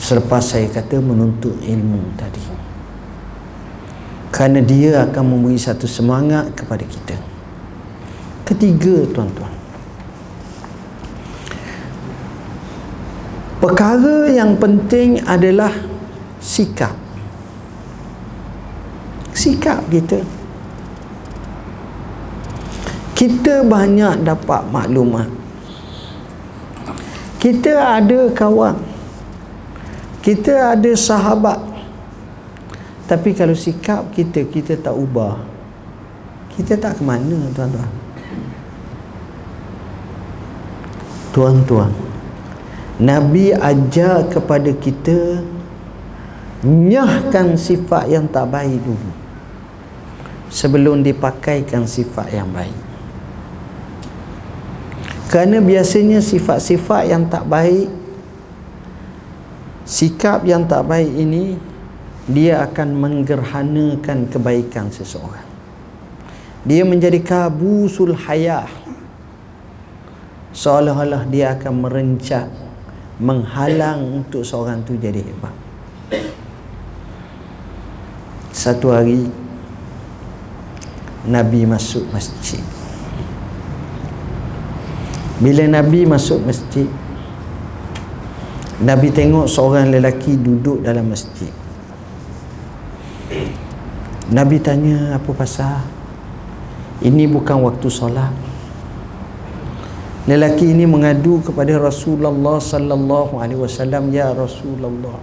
Selepas 0.00 0.56
saya 0.56 0.72
kata 0.72 1.04
menuntut 1.04 1.56
ilmu 1.60 2.16
tadi 2.16 2.61
kerana 4.42 4.58
dia 4.58 5.06
akan 5.06 5.38
memberi 5.38 5.54
satu 5.54 5.86
semangat 5.86 6.50
kepada 6.58 6.82
kita. 6.82 7.14
Ketiga 8.42 9.06
tuan-tuan. 9.14 9.54
Perkara 13.62 14.26
yang 14.26 14.58
penting 14.58 15.22
adalah 15.30 15.70
sikap. 16.42 16.90
Sikap 19.30 19.86
kita. 19.86 20.26
Kita 23.14 23.62
banyak 23.62 24.26
dapat 24.26 24.66
maklumat. 24.74 25.30
Kita 27.38 27.94
ada 27.94 28.26
kawan. 28.34 28.74
Kita 30.18 30.74
ada 30.74 30.90
sahabat 30.98 31.71
tapi 33.12 33.36
kalau 33.36 33.52
sikap 33.52 34.08
kita 34.08 34.48
kita 34.48 34.72
tak 34.80 34.96
ubah. 34.96 35.36
Kita 36.56 36.80
tak 36.80 36.96
ke 36.96 37.02
mana 37.04 37.36
tuan-tuan? 37.52 37.92
Tuan-tuan 41.36 41.92
Nabi 42.96 43.52
ajar 43.52 44.32
kepada 44.32 44.72
kita 44.72 45.44
nyahkan 46.64 47.52
sifat 47.52 48.08
yang 48.08 48.24
tak 48.32 48.48
baik 48.48 48.80
dulu 48.80 49.12
sebelum 50.48 51.04
dipakaikan 51.04 51.84
sifat 51.84 52.32
yang 52.32 52.48
baik. 52.48 52.80
Kerana 55.28 55.60
biasanya 55.60 56.24
sifat-sifat 56.24 57.12
yang 57.12 57.28
tak 57.28 57.44
baik 57.44 57.92
sikap 59.84 60.48
yang 60.48 60.64
tak 60.64 60.80
baik 60.88 61.12
ini 61.12 61.71
dia 62.30 62.62
akan 62.62 62.88
menggerhanakan 62.94 64.30
kebaikan 64.30 64.94
seseorang. 64.94 65.48
Dia 66.62 66.86
menjadi 66.86 67.18
kabusul 67.18 68.14
hayah. 68.14 68.70
Seolah-olah 70.54 71.26
dia 71.26 71.58
akan 71.58 71.74
merencak 71.82 72.46
menghalang 73.18 74.22
untuk 74.22 74.46
seorang 74.46 74.86
tu 74.86 74.94
jadi 74.94 75.18
hebat. 75.18 75.54
Satu 78.54 78.94
hari 78.94 79.26
Nabi 81.26 81.66
masuk 81.66 82.06
masjid. 82.14 82.62
Bila 85.42 85.66
Nabi 85.66 86.06
masuk 86.06 86.38
masjid 86.46 86.86
Nabi 88.82 89.10
tengok 89.10 89.50
seorang 89.50 89.90
lelaki 89.90 90.38
duduk 90.38 90.86
dalam 90.86 91.10
masjid 91.10 91.50
Nabi 94.32 94.56
tanya 94.64 95.20
apa 95.20 95.28
pasal? 95.36 95.84
Ini 97.04 97.28
bukan 97.28 97.68
waktu 97.68 97.88
solat. 97.92 98.32
Lelaki 100.24 100.72
ini 100.72 100.88
mengadu 100.88 101.42
kepada 101.44 101.76
Rasulullah 101.76 102.56
sallallahu 102.62 103.42
alaihi 103.42 103.58
wasallam 103.58 104.08
ya 104.14 104.30
Rasulullah 104.32 105.18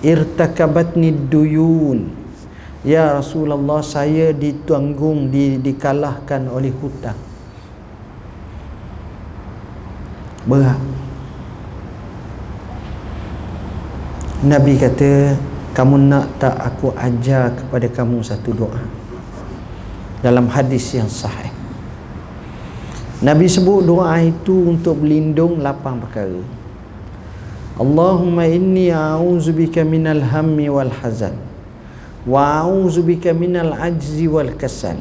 irtakabatni 0.00 1.10
duyun. 1.12 2.08
Ya 2.86 3.18
Rasulullah 3.18 3.82
saya 3.82 4.30
ditanggung 4.30 5.26
di, 5.26 5.58
dikalahkan 5.58 6.46
oleh 6.46 6.70
hutang. 6.70 7.18
Berat. 10.46 10.78
Nabi 14.46 14.78
kata 14.78 15.34
kamu 15.76 16.08
nak 16.08 16.40
tak 16.40 16.56
aku 16.56 16.96
ajar 16.96 17.52
kepada 17.52 17.84
kamu 17.92 18.24
satu 18.24 18.56
doa 18.56 18.80
dalam 20.24 20.48
hadis 20.48 20.96
yang 20.96 21.12
sahih 21.12 21.52
Nabi 23.16 23.48
sebut 23.48 23.80
doa 23.80 24.20
itu 24.20 24.76
untuk 24.76 25.00
berlindung 25.00 25.64
lapan 25.64 25.96
perkara. 25.96 26.36
Allahumma 27.80 28.44
inni 28.44 28.92
a'udzubika 28.92 29.88
minal 29.88 30.20
hammi 30.20 30.68
wal 30.68 30.92
hazan 30.92 31.32
wa 32.28 32.60
a'udzubika 32.60 33.32
minal 33.32 33.72
ajzi 33.72 34.28
wal 34.28 34.52
kasal 34.60 35.00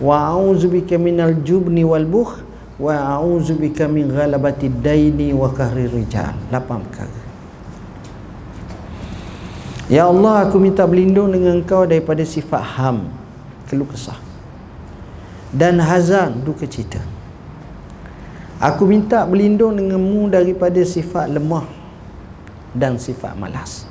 wa 0.00 0.32
a'udzubika 0.32 0.96
minal 0.96 1.36
jubni 1.44 1.84
wal 1.84 2.08
bukh 2.08 2.40
wa 2.80 3.20
a'udzubika 3.20 3.92
min 3.92 4.08
ghalabati 4.08 4.72
daini 4.80 5.36
wa 5.36 5.52
kahri 5.52 5.84
rijal. 5.84 6.32
Lapan 6.48 6.80
perkara. 6.80 7.23
Ya 9.88 10.08
Allah 10.08 10.48
aku 10.48 10.56
minta 10.56 10.88
berlindung 10.88 11.28
dengan 11.28 11.60
engkau 11.60 11.84
daripada 11.84 12.24
sifat 12.24 12.62
ham 12.80 13.12
keluh 13.68 13.84
kesah 13.84 14.16
dan 15.52 15.76
hazan 15.76 16.40
duka 16.40 16.64
cita 16.64 17.04
Aku 18.64 18.88
minta 18.88 19.26
berlindung 19.28 19.76
denganmu 19.76 20.32
daripada 20.32 20.80
sifat 20.86 21.28
lemah 21.28 21.68
dan 22.72 22.96
sifat 22.96 23.36
malas. 23.36 23.84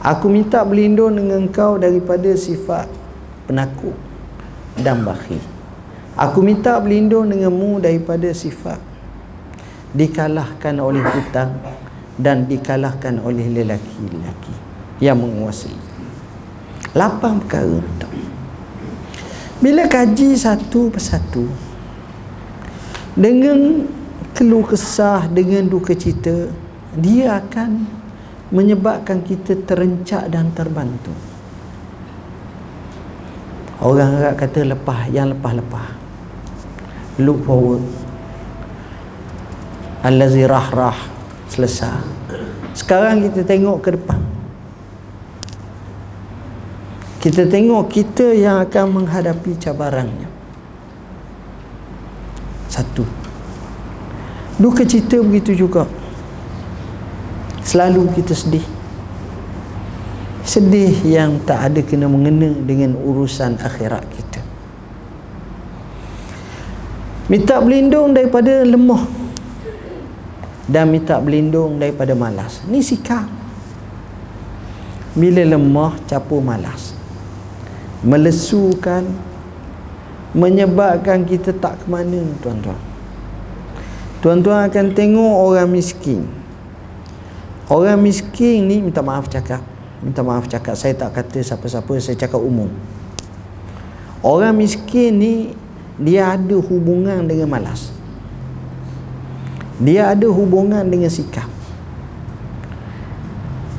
Aku 0.00 0.32
minta 0.32 0.64
berlindung 0.64 1.12
dengan 1.12 1.44
engkau 1.44 1.76
daripada 1.76 2.32
sifat 2.38 2.88
penakut 3.44 3.92
dan 4.80 5.04
bakhil. 5.04 5.44
Aku 6.16 6.40
minta 6.40 6.80
berlindung 6.80 7.28
denganmu 7.28 7.82
daripada 7.84 8.32
sifat 8.32 8.80
dikalahkan 9.92 10.80
oleh 10.80 11.04
hutang 11.04 11.60
dan 12.16 12.48
dikalahkan 12.48 13.20
oleh 13.20 13.44
lelaki-lelaki 13.50 14.65
yang 15.02 15.20
menguasai. 15.20 15.74
Lapan 16.96 17.42
perkara. 17.42 17.80
Bila 19.56 19.88
kaji 19.88 20.36
satu 20.36 20.92
persatu, 20.92 21.48
dengan 23.16 23.88
keluh 24.36 24.68
kesah 24.68 25.24
dengan 25.32 25.64
duka 25.64 25.96
cita 25.96 26.52
dia 26.92 27.40
akan 27.40 27.88
menyebabkan 28.52 29.24
kita 29.24 29.56
terencak 29.64 30.28
dan 30.28 30.52
terbantu. 30.52 31.12
Orang 33.80 34.20
Arab 34.20 34.36
kata 34.36 34.64
lepas 34.64 35.08
yang 35.08 35.32
lepas-lepas 35.32 35.88
look 37.16 37.40
forward. 37.48 37.84
Allazi 40.04 40.44
rah-rah 40.44 40.96
selesai. 41.48 42.04
Sekarang 42.76 43.24
kita 43.24 43.42
tengok 43.42 43.80
ke 43.80 43.90
depan 43.96 44.35
kita 47.16 47.48
tengok 47.48 47.88
kita 47.88 48.36
yang 48.36 48.60
akan 48.60 49.02
menghadapi 49.02 49.56
cabarannya. 49.56 50.28
Satu. 52.68 53.08
Duka 54.60 54.84
cita 54.84 55.20
begitu 55.24 55.56
juga. 55.56 55.88
Selalu 57.64 58.12
kita 58.20 58.36
sedih. 58.36 58.64
Sedih 60.46 60.94
yang 61.02 61.40
tak 61.42 61.72
ada 61.72 61.80
kena 61.82 62.06
mengena 62.06 62.52
dengan 62.52 62.94
urusan 62.94 63.58
akhirat 63.58 64.04
kita. 64.12 64.40
Minta 67.26 67.58
berlindung 67.58 68.14
daripada 68.14 68.62
lemah 68.62 69.02
dan 70.70 70.86
minta 70.94 71.18
berlindung 71.18 71.82
daripada 71.82 72.14
malas. 72.14 72.62
Ni 72.70 72.84
sikap. 72.84 73.26
Bila 75.16 75.42
lemah 75.42 75.96
capur 76.06 76.44
malas 76.44 76.95
melesukan 78.04 79.06
menyebabkan 80.36 81.24
kita 81.24 81.54
tak 81.56 81.80
ke 81.80 81.86
mana 81.88 82.20
tuan-tuan. 82.44 82.80
Tuan-tuan 84.20 84.68
akan 84.68 84.86
tengok 84.92 85.34
orang 85.48 85.68
miskin. 85.70 86.28
Orang 87.70 88.04
miskin 88.04 88.68
ni 88.68 88.84
minta 88.84 89.00
maaf 89.00 89.26
cakap 89.26 89.64
minta 90.04 90.20
maaf 90.20 90.46
cakap 90.46 90.76
saya 90.76 90.92
tak 90.92 91.16
kata 91.16 91.40
siapa-siapa 91.40 91.90
saya 91.98 92.16
cakap 92.18 92.40
umum. 92.40 92.68
Orang 94.20 94.58
miskin 94.58 95.16
ni 95.16 95.34
dia 95.96 96.36
ada 96.36 96.56
hubungan 96.60 97.24
dengan 97.24 97.48
malas. 97.48 97.94
Dia 99.80 100.12
ada 100.12 100.28
hubungan 100.28 100.84
dengan 100.88 101.08
sikap. 101.08 101.48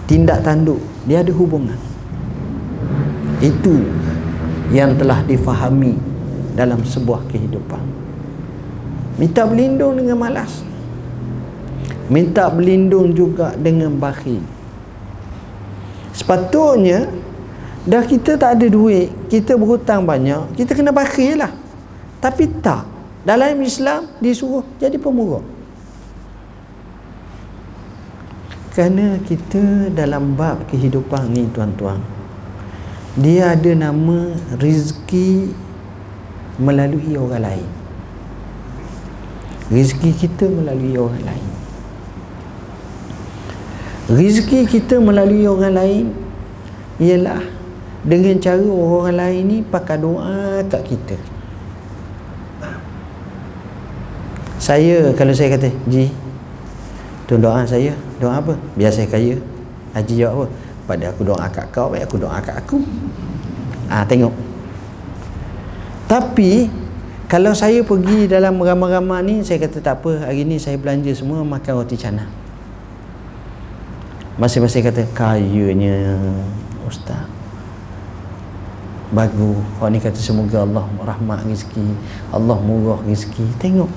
Tindak 0.08 0.42
tanduk 0.42 0.82
dia 1.06 1.22
ada 1.22 1.32
hubungan. 1.32 1.78
Itu 3.38 3.86
yang 4.72 4.96
telah 5.00 5.24
difahami 5.24 5.96
dalam 6.58 6.84
sebuah 6.84 7.28
kehidupan. 7.32 7.84
Minta 9.18 9.48
berlindung 9.48 9.98
dengan 9.98 10.18
malas. 10.20 10.62
Minta 12.08 12.48
berlindung 12.48 13.12
juga 13.12 13.56
dengan 13.58 13.92
bakhil. 13.96 14.44
Sepatutnya 16.16 17.08
dah 17.88 18.04
kita 18.04 18.36
tak 18.36 18.60
ada 18.60 18.68
duit 18.68 19.08
kita 19.32 19.56
berhutang 19.56 20.04
banyak 20.04 20.56
kita 20.60 20.76
kena 20.76 20.92
bakhil 20.92 21.40
lah. 21.40 21.52
Tapi 22.20 22.50
tak. 22.60 22.84
Dalam 23.28 23.60
Islam 23.60 24.08
disuruh 24.24 24.64
jadi 24.80 24.96
pemurah 24.96 25.58
kerana 28.78 29.18
kita 29.26 29.90
dalam 29.90 30.38
bab 30.38 30.70
kehidupan 30.70 31.34
ni 31.34 31.50
tuan-tuan 31.50 31.98
dia 33.18 33.58
ada 33.58 33.74
nama 33.74 34.38
rizki 34.62 35.50
melalui 36.62 37.18
orang 37.18 37.42
lain. 37.42 37.70
Rezeki 39.74 40.12
kita 40.14 40.46
melalui 40.46 40.94
orang 40.96 41.26
lain. 41.26 41.50
Rezeki 44.08 44.60
kita 44.70 45.02
melalui 45.02 45.50
orang 45.50 45.74
lain 45.74 46.06
ialah 47.02 47.42
dengan 48.06 48.38
cara 48.38 48.62
orang 48.64 49.18
lain 49.18 49.42
ni 49.50 49.58
pakai 49.66 49.98
doa 49.98 50.62
kat 50.70 50.82
kita. 50.86 51.18
Saya 54.58 55.14
kalau 55.14 55.34
saya 55.34 55.58
kata 55.58 55.74
Ji 55.90 56.14
tu 57.26 57.42
doa 57.42 57.66
saya. 57.66 57.98
Doa 58.22 58.40
apa? 58.40 58.54
Biar 58.78 58.94
saya 58.94 59.10
kaya. 59.10 59.42
Haji 59.98 60.14
jawab 60.22 60.46
apa 60.46 60.67
pada 60.88 61.12
aku 61.12 61.28
doa 61.28 61.46
kat 61.52 61.68
kau 61.76 61.92
baik 61.92 62.08
aku 62.08 62.16
doa 62.18 62.40
kat 62.40 62.56
aku. 62.56 62.80
Ah 63.92 64.08
tengok. 64.08 64.32
Tapi 66.08 66.72
kalau 67.28 67.52
saya 67.52 67.84
pergi 67.84 68.32
dalam 68.32 68.56
ramah-ramah 68.56 69.20
ni 69.20 69.44
saya 69.44 69.60
kata 69.60 69.84
tak 69.84 70.00
apa 70.00 70.32
hari 70.32 70.48
ni 70.48 70.56
saya 70.56 70.80
belanja 70.80 71.12
semua 71.12 71.44
makan 71.44 71.84
roti 71.84 72.00
canai 72.00 72.48
masing-masing 74.38 74.86
kata 74.86 75.04
kayanya 75.18 76.16
ustaz. 76.86 77.26
Bagus. 79.08 79.56
Orang 79.80 79.92
ni 79.96 80.00
kata 80.04 80.20
semoga 80.20 80.68
Allah 80.68 80.86
rahmat 81.00 81.48
rezeki 81.48 81.96
Allah 82.32 82.60
murah 82.60 83.00
rezeki. 83.08 83.44
Tengok. 83.56 83.90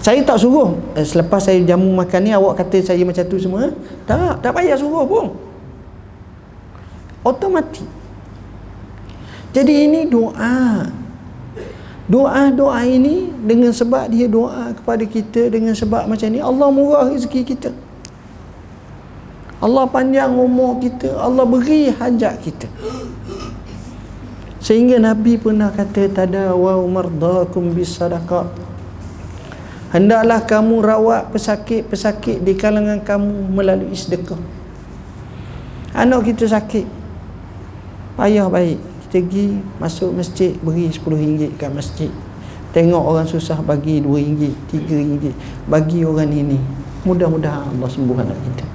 Saya 0.00 0.20
tak 0.24 0.40
suruh. 0.40 0.76
Eh, 0.96 1.04
selepas 1.04 1.40
saya 1.40 1.60
jamu 1.64 1.92
makan 1.92 2.20
ni 2.24 2.32
awak 2.32 2.60
kata 2.60 2.80
saya 2.80 3.00
macam 3.04 3.24
tu 3.24 3.36
semua? 3.40 3.72
Tak 4.04 4.40
tak 4.40 4.52
payah 4.52 4.76
suruh 4.76 5.04
pun 5.08 5.32
otomatik 7.24 7.88
jadi 9.50 9.88
ini 9.88 10.06
doa 10.06 10.86
Doa-doa 12.04 12.84
ini 12.84 13.32
dengan 13.32 13.72
sebab 13.72 14.12
dia 14.12 14.28
doa 14.28 14.76
kepada 14.76 15.08
kita 15.08 15.48
dengan 15.48 15.72
sebab 15.72 16.04
macam 16.04 16.28
ni 16.28 16.36
Allah 16.36 16.68
murah 16.68 17.08
rezeki 17.08 17.40
kita. 17.48 17.72
Allah 19.64 19.88
panjang 19.88 20.28
umur 20.36 20.76
kita, 20.84 21.16
Allah 21.16 21.48
beri 21.48 21.88
hajat 21.88 22.36
kita. 22.44 22.68
Sehingga 24.60 25.00
Nabi 25.00 25.40
pernah 25.40 25.72
kata 25.72 26.12
tadawu 26.12 26.84
mardakum 26.84 27.72
bisadaqah. 27.72 28.52
Hendaklah 29.96 30.44
kamu 30.44 30.84
rawat 30.84 31.32
pesakit-pesakit 31.32 32.44
di 32.44 32.52
kalangan 32.52 33.00
kamu 33.00 33.48
melalui 33.48 33.96
sedekah. 33.96 34.36
Anak 35.96 36.28
kita 36.28 36.52
sakit. 36.52 37.03
Payah 38.14 38.46
baik. 38.46 38.78
Kita 39.06 39.18
pergi 39.26 39.46
masuk 39.82 40.14
masjid 40.14 40.54
beri 40.62 40.86
10 40.86 41.02
ringgit 41.02 41.50
kat 41.58 41.70
masjid. 41.74 42.10
Tengok 42.70 43.02
orang 43.02 43.26
susah 43.26 43.58
bagi 43.62 43.98
2 43.98 44.06
ringgit 44.06 44.54
3 44.70 44.86
ringgit. 44.86 45.34
Bagi 45.66 46.06
orang 46.06 46.30
ini. 46.30 46.58
Mudah-mudahan 47.02 47.74
Allah 47.74 47.90
sembuh 47.90 48.18
anak 48.22 48.38
kita. 48.38 48.66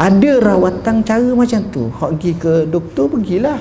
Ada 0.00 0.30
rawatan 0.40 1.04
cara 1.04 1.30
macam 1.36 1.60
tu. 1.68 1.92
Hak 1.92 2.10
pergi 2.16 2.32
ke 2.40 2.52
doktor 2.64 3.12
pergilah. 3.12 3.60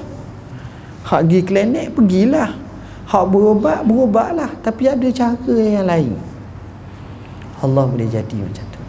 Hak 1.04 1.28
pergi 1.28 1.40
klinik 1.44 1.88
pergilah. 1.92 2.56
Hak 3.04 3.26
berubat 3.28 3.84
berubatlah 3.84 4.52
tapi 4.64 4.88
ada 4.88 5.08
cara 5.12 5.56
yang 5.60 5.88
lain. 5.92 6.16
Allah 7.60 7.84
boleh 7.84 8.08
jadi 8.08 8.38
macam 8.40 8.66
tu. 8.72 8.82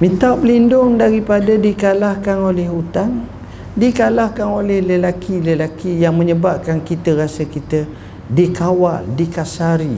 Minta 0.00 0.32
pelindung 0.34 0.96
daripada 0.96 1.52
dikalahkan 1.60 2.36
oleh 2.40 2.66
hutang 2.66 3.28
dikalahkan 3.72 4.44
oleh 4.44 4.84
lelaki-lelaki 4.84 6.04
yang 6.04 6.12
menyebabkan 6.16 6.84
kita 6.84 7.16
rasa 7.16 7.48
kita 7.48 7.88
dikawal, 8.28 9.04
dikasari. 9.16 9.96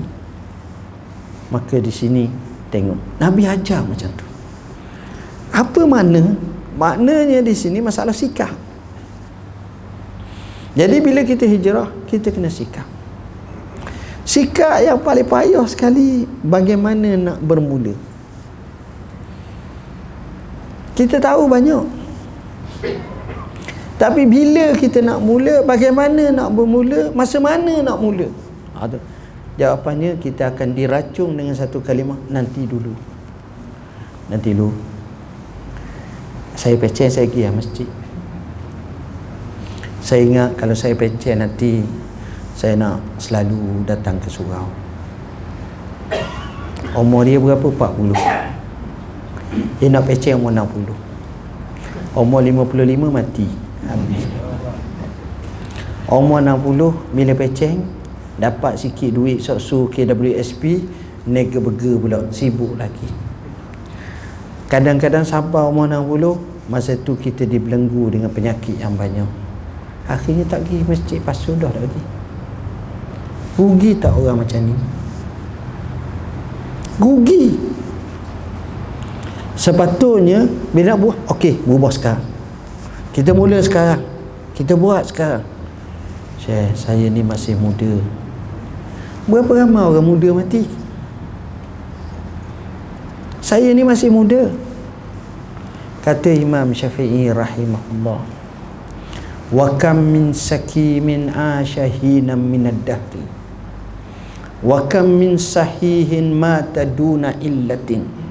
Maka 1.51 1.79
di 1.79 1.91
sini 1.91 2.25
tengok 2.71 3.19
Nabi 3.19 3.47
ajar 3.47 3.83
macam 3.83 4.11
tu. 4.15 4.27
Apa 5.55 5.87
mana 5.87 6.35
maknanya 6.75 7.43
di 7.43 7.55
sini 7.55 7.79
masalah 7.79 8.15
sikap. 8.15 8.51
Jadi 10.75 10.99
bila 10.99 11.23
kita 11.23 11.47
hijrah 11.47 11.91
kita 12.11 12.35
kena 12.35 12.51
sikap. 12.51 12.87
Sikap 14.27 14.83
yang 14.83 14.99
paling 14.99 15.29
payah 15.29 15.63
sekali 15.69 16.27
bagaimana 16.43 17.15
nak 17.15 17.39
bermula? 17.39 17.95
Kita 20.95 21.19
tahu 21.19 21.47
banyak 21.51 21.85
tapi 23.95 24.27
bila 24.27 24.75
kita 24.75 24.99
nak 24.99 25.23
mula, 25.23 25.63
bagaimana 25.63 26.35
nak 26.35 26.51
bermula, 26.51 27.15
masa 27.15 27.39
mana 27.39 27.79
nak 27.79 27.99
mula? 28.03 28.27
Tu. 28.91 28.99
Jawapannya 29.55 30.19
kita 30.19 30.51
akan 30.51 30.75
diracung 30.75 31.39
dengan 31.39 31.55
satu 31.55 31.79
kalimah 31.79 32.19
nanti 32.27 32.67
dulu. 32.67 32.91
Nanti 34.27 34.51
dulu. 34.51 34.75
Saya 36.59 36.75
pecah 36.75 37.07
saya 37.07 37.31
pergi 37.31 37.47
ya 37.47 37.51
masjid. 37.55 37.87
Saya 40.03 40.27
ingat 40.27 40.59
kalau 40.59 40.75
saya 40.75 40.99
pecah 40.99 41.39
nanti 41.39 41.87
saya 42.59 42.75
nak 42.75 42.99
selalu 43.23 43.87
datang 43.87 44.19
ke 44.19 44.27
surau. 44.27 44.67
Umur 46.99 47.23
dia 47.23 47.39
berapa? 47.39 47.71
40. 47.71 48.11
Dia 49.79 49.87
nak 49.87 50.03
pecah 50.03 50.35
umur 50.35 50.51
60. 50.51 52.19
Umur 52.19 52.43
55 52.43 52.75
mati 53.07 53.64
habis 53.89 54.25
umur 56.09 56.41
60 56.45 57.17
bila 57.17 57.33
peceng 57.33 57.81
dapat 58.37 58.77
sikit 58.77 59.11
duit 59.15 59.41
sok-su 59.41 59.89
KWSP 59.89 60.85
nega 61.25 61.59
burger 61.63 61.97
pula 61.97 62.19
sibuk 62.29 62.77
lagi. 62.77 63.09
Kadang-kadang 64.69 65.25
sampai 65.25 65.65
umur 65.65 65.89
60 65.89 66.69
masa 66.69 66.97
tu 66.99 67.17
kita 67.17 67.47
dibelenggu 67.47 68.11
dengan 68.11 68.29
penyakit 68.29 68.77
yang 68.81 68.97
banyak. 68.99 69.29
Akhirnya 70.05 70.45
tak 70.45 70.69
pergi 70.69 70.85
masjid 70.85 71.19
pasu 71.23 71.57
dah 71.57 71.71
tak 71.73 71.89
pergi. 71.89 72.03
Rugi 73.55 73.91
tak 73.97 74.13
orang 74.13 74.43
macam 74.43 74.61
ni? 74.67 74.77
Rugi. 76.99 77.45
Sepatutnya 79.55 80.45
bila 80.75 80.99
buah 80.99 81.17
okey 81.31 81.63
berubah 81.63 81.95
sekarang 81.95 82.34
kita 83.15 83.31
mula 83.31 83.63
sekarang. 83.63 84.03
Kita 84.59 84.75
buat 84.75 85.07
sekarang. 85.07 85.47
Syekh 86.43 86.75
saya 86.75 87.07
ni 87.07 87.23
masih 87.23 87.55
muda. 87.55 88.03
Berapa 89.31 89.65
ramai 89.65 89.87
orang 89.87 90.05
muda 90.05 90.29
mati? 90.35 90.67
Saya 93.39 93.71
ni 93.71 93.87
masih 93.87 94.11
muda. 94.11 94.51
Kata 96.05 96.29
Imam 96.29 96.75
Syafi'i 96.77 97.33
rahimahullah 97.33 98.21
wa 99.55 99.69
kam 99.77 100.01
min 100.11 100.33
sakimin 100.33 101.31
ashahinam 101.31 102.41
min 102.41 102.67
ad-dahri 102.69 103.25
wa 104.65 104.89
kam 104.89 105.21
min 105.21 105.37
sahihin 105.37 106.33
mata 106.33 106.89
duna 106.89 107.37
illatin 107.39 108.24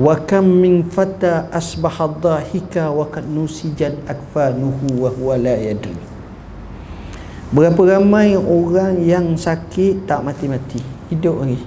wa 0.00 0.16
kam 0.16 0.48
min 0.48 0.88
fata 0.88 1.52
asbaha 1.52 2.08
dhahika 2.08 2.88
wa 2.88 3.04
kad 3.12 3.28
nusijat 3.28 4.00
akfanuhu 4.08 4.96
wa 4.96 5.12
huwa 5.12 5.36
la 5.36 5.52
yadri. 5.60 5.92
Berapa 7.52 7.76
ramai 7.84 8.32
orang 8.32 9.04
yang 9.04 9.36
sakit 9.36 10.08
tak 10.08 10.24
mati-mati? 10.24 10.80
Hidup 11.12 11.44
lagi. 11.44 11.60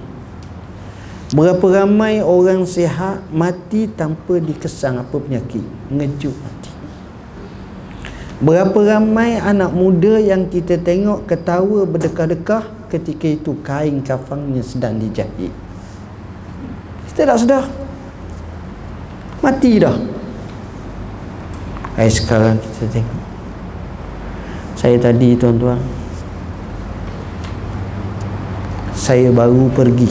Berapa 1.30 1.62
ramai 1.62 2.26
orang 2.26 2.66
sihat 2.66 3.22
mati 3.30 3.86
tanpa 3.86 4.42
dikesang 4.42 4.98
apa 4.98 5.14
penyakit? 5.14 5.62
Ngejut 5.94 6.34
mati. 6.34 6.72
Berapa 8.42 8.78
ramai 8.82 9.38
anak 9.38 9.70
muda 9.70 10.18
yang 10.18 10.50
kita 10.50 10.74
tengok 10.82 11.30
ketawa 11.30 11.86
berdekah-dekah 11.86 12.90
ketika 12.90 13.30
itu 13.30 13.54
kain 13.62 14.02
kafannya 14.02 14.64
sedang 14.64 14.98
dijahit? 14.98 15.54
Kita 17.14 17.30
tak 17.30 17.38
sedar 17.38 17.83
mati 19.44 19.76
dah. 19.76 19.92
Hai 22.00 22.08
sekarang 22.08 22.56
kita 22.56 22.88
tengok. 22.88 23.22
Saya 24.72 24.96
tadi 24.96 25.36
tuan-tuan. 25.36 25.76
Saya 28.96 29.28
baru 29.28 29.68
pergi. 29.68 30.08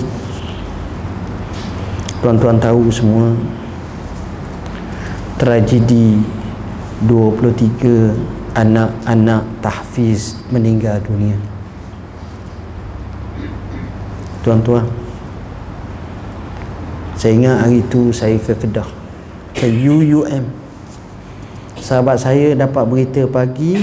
Tuan-tuan 2.21 2.61
tahu 2.61 2.93
semua. 2.93 3.33
Tragedi 5.41 6.21
23 7.09 8.13
anak-anak 8.53 9.43
tahfiz 9.65 10.37
meninggal 10.53 11.01
dunia. 11.01 11.35
Tuan-tuan 14.45 14.85
saya 17.17 17.39
ingat 17.39 17.57
hari 17.63 17.79
itu 17.79 18.11
saya 18.11 18.35
ke 18.35 18.51
Kedah 18.51 19.02
ke 19.53 19.69
UUM 19.69 20.49
sahabat 21.77 22.19
saya 22.19 22.57
dapat 22.57 22.83
berita 22.89 23.23
pagi 23.29 23.79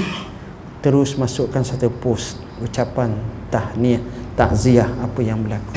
terus 0.80 1.14
masukkan 1.14 1.60
satu 1.60 1.92
post 1.92 2.40
ucapan 2.64 3.12
tahniah 3.52 4.00
takziah 4.40 4.88
apa 5.04 5.20
yang 5.20 5.44
berlaku. 5.44 5.76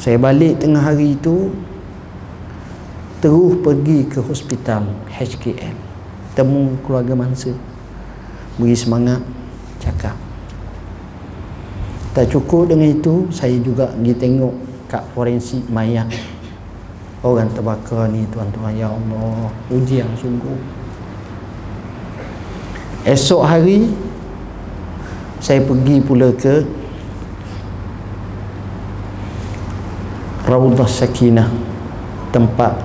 Saya 0.00 0.16
balik 0.16 0.56
tengah 0.64 0.80
hari 0.80 1.12
itu 1.12 1.52
terus 3.20 3.60
pergi 3.60 4.08
ke 4.08 4.24
hospital 4.24 4.88
HKM 5.12 5.76
temu 6.32 6.80
keluarga 6.80 7.12
mangsa. 7.12 7.52
Beri 8.56 8.72
semangat 8.72 9.20
cakap. 9.76 10.16
Tak 12.16 12.32
cukup 12.32 12.72
dengan 12.72 12.88
itu 12.88 13.28
saya 13.28 13.60
juga 13.60 13.92
pergi 13.92 14.16
tengok 14.16 14.54
kat 14.88 15.04
forensik 15.12 15.62
mayat 15.68 16.08
orang 17.20 17.52
terbakar 17.52 18.08
ni 18.08 18.24
tuan-tuan 18.32 18.72
ya 18.72 18.88
Allah. 18.88 19.52
Ujian 19.68 20.08
sungguh. 20.16 20.56
Esok 23.04 23.42
hari 23.44 23.88
saya 25.40 25.64
pergi 25.64 26.04
pula 26.04 26.28
ke 26.36 26.64
Raudah 30.44 30.88
Sakinah 30.88 31.48
tempat 32.34 32.76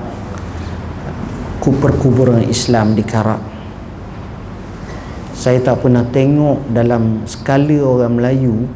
kuper-kuburan 1.59 2.47
Islam 2.47 2.95
di 2.95 3.03
Karak. 3.03 3.41
Saya 5.35 5.59
tak 5.59 5.83
pernah 5.83 6.07
tengok 6.07 6.71
dalam 6.71 7.27
skala 7.27 7.79
orang 7.83 8.15
Melayu 8.15 8.71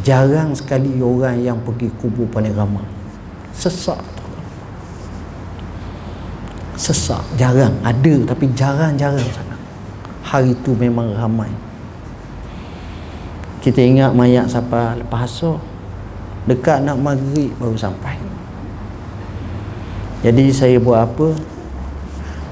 jarang 0.00 0.56
sekali 0.56 0.96
orang 1.02 1.42
yang 1.42 1.58
pergi 1.60 1.92
kubur 2.00 2.24
paling 2.32 2.56
ramai. 2.56 2.86
Sesak 3.52 4.15
sesak. 6.76 7.24
Jarang. 7.40 7.74
Ada 7.82 8.32
tapi 8.32 8.52
jarang-jarang 8.54 9.28
sangat. 9.32 9.60
Hari 10.22 10.52
tu 10.62 10.76
memang 10.76 11.10
ramai. 11.16 11.50
Kita 13.64 13.82
ingat 13.82 14.14
mayat 14.14 14.46
siapa 14.46 14.94
lepas 15.00 15.26
asar. 15.26 15.58
Dekat 16.46 16.86
nak 16.86 17.02
maghrib 17.02 17.50
baru 17.58 17.74
sampai. 17.74 18.14
Jadi 20.22 20.54
saya 20.54 20.78
buat 20.78 21.02
apa? 21.02 21.34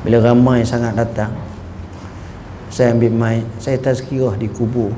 Bila 0.03 0.19
ramai 0.21 0.67
sangat 0.67 0.99
datang 0.99 1.33
saya 2.75 2.91
ambil 2.91 3.15
mai 3.15 3.39
saya 3.63 3.79
tazkirah 3.79 4.35
di 4.35 4.51
kubur. 4.51 4.91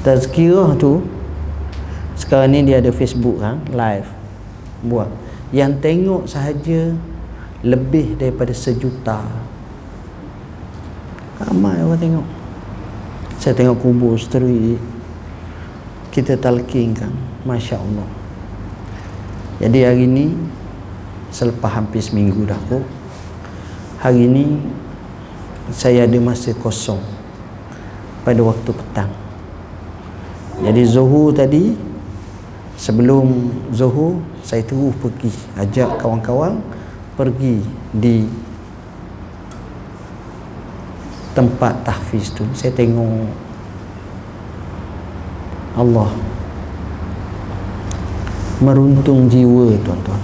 Tazkirah 0.00 0.72
tu 0.80 1.04
sekarang 2.16 2.56
ni 2.56 2.64
dia 2.64 2.80
ada 2.80 2.88
Facebook 2.88 3.36
ha? 3.44 3.60
live. 3.68 4.08
Buat. 4.88 5.12
Yang 5.52 5.84
tengok 5.84 6.22
sahaja 6.24 6.96
lebih 7.62 8.18
daripada 8.18 8.54
sejuta. 8.54 9.24
Ramai 11.38 11.82
orang 11.82 11.98
tengok. 11.98 12.26
Saya 13.38 13.54
tengok 13.54 13.78
kubur 13.78 14.14
seteri. 14.18 14.78
Kita 16.10 16.34
talqinkan 16.34 17.10
Masya 17.46 17.78
Allah. 17.78 18.08
Jadi 19.58 19.78
hari 19.82 20.06
ni 20.06 20.26
selepas 21.34 21.74
hampir 21.74 22.00
seminggu 22.00 22.46
dah 22.48 22.56
aku 22.56 22.80
hari 23.98 24.30
ni 24.30 24.46
saya 25.74 26.06
ada 26.08 26.18
masa 26.22 26.54
kosong 26.56 27.02
pada 28.22 28.40
waktu 28.40 28.70
petang. 28.72 29.12
Jadi 30.62 30.82
zuhur 30.88 31.34
tadi 31.34 31.76
sebelum 32.78 33.52
zuhur 33.74 34.22
saya 34.46 34.64
terus 34.64 34.94
pergi 34.96 35.30
ajak 35.58 36.00
kawan-kawan 36.00 36.62
pergi 37.18 37.58
di 37.90 38.22
tempat 41.34 41.82
tahfiz 41.82 42.30
tu 42.30 42.46
saya 42.54 42.70
tengok 42.70 43.26
Allah 45.74 46.10
meruntung 48.58 49.30
jiwa 49.30 49.74
tuan-tuan. 49.86 50.22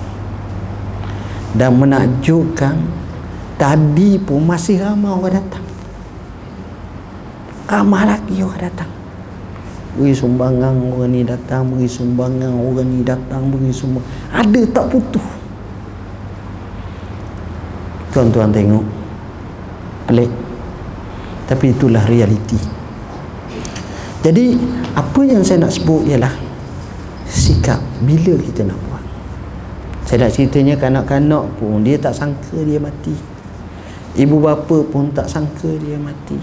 Dan 1.54 1.78
menakjubkan 1.78 2.74
tadi 3.54 4.18
pun 4.18 4.42
masih 4.42 4.82
ramai 4.82 5.14
orang 5.14 5.38
datang. 5.38 5.66
Ramai 7.70 8.02
lagi 8.10 8.42
orang 8.42 8.62
datang. 8.66 8.90
Beri 9.94 10.10
sumbangan 10.10 10.74
orang 10.74 11.10
ni 11.14 11.22
datang 11.22 11.62
beri 11.70 11.86
sumbangan 11.86 12.50
orang 12.50 12.90
ni 12.90 13.06
datang 13.06 13.54
beri 13.54 13.70
sumbangan. 13.70 14.10
Ada 14.34 14.60
tak 14.74 14.86
putus 14.90 15.33
tuan-tuan 18.14 18.54
tengok. 18.54 18.86
Pelik. 20.06 20.30
Tapi 21.50 21.74
itulah 21.74 22.06
realiti. 22.06 22.56
Jadi 24.22 24.56
apa 24.94 25.20
yang 25.26 25.42
saya 25.42 25.66
nak 25.66 25.74
sebut 25.74 26.06
ialah 26.06 26.32
sikap 27.28 27.82
bila 28.06 28.38
kita 28.38 28.62
nak 28.64 28.78
buat. 28.88 29.04
Saya 30.06 30.24
nak 30.24 30.32
ceritanya 30.32 30.78
kanak-kanak 30.78 31.44
pun 31.58 31.82
dia 31.82 31.98
tak 31.98 32.14
sangka 32.14 32.56
dia 32.62 32.78
mati. 32.78 33.12
Ibu 34.14 34.36
bapa 34.38 34.78
pun 34.86 35.10
tak 35.10 35.26
sangka 35.26 35.68
dia 35.82 35.98
mati. 35.98 36.38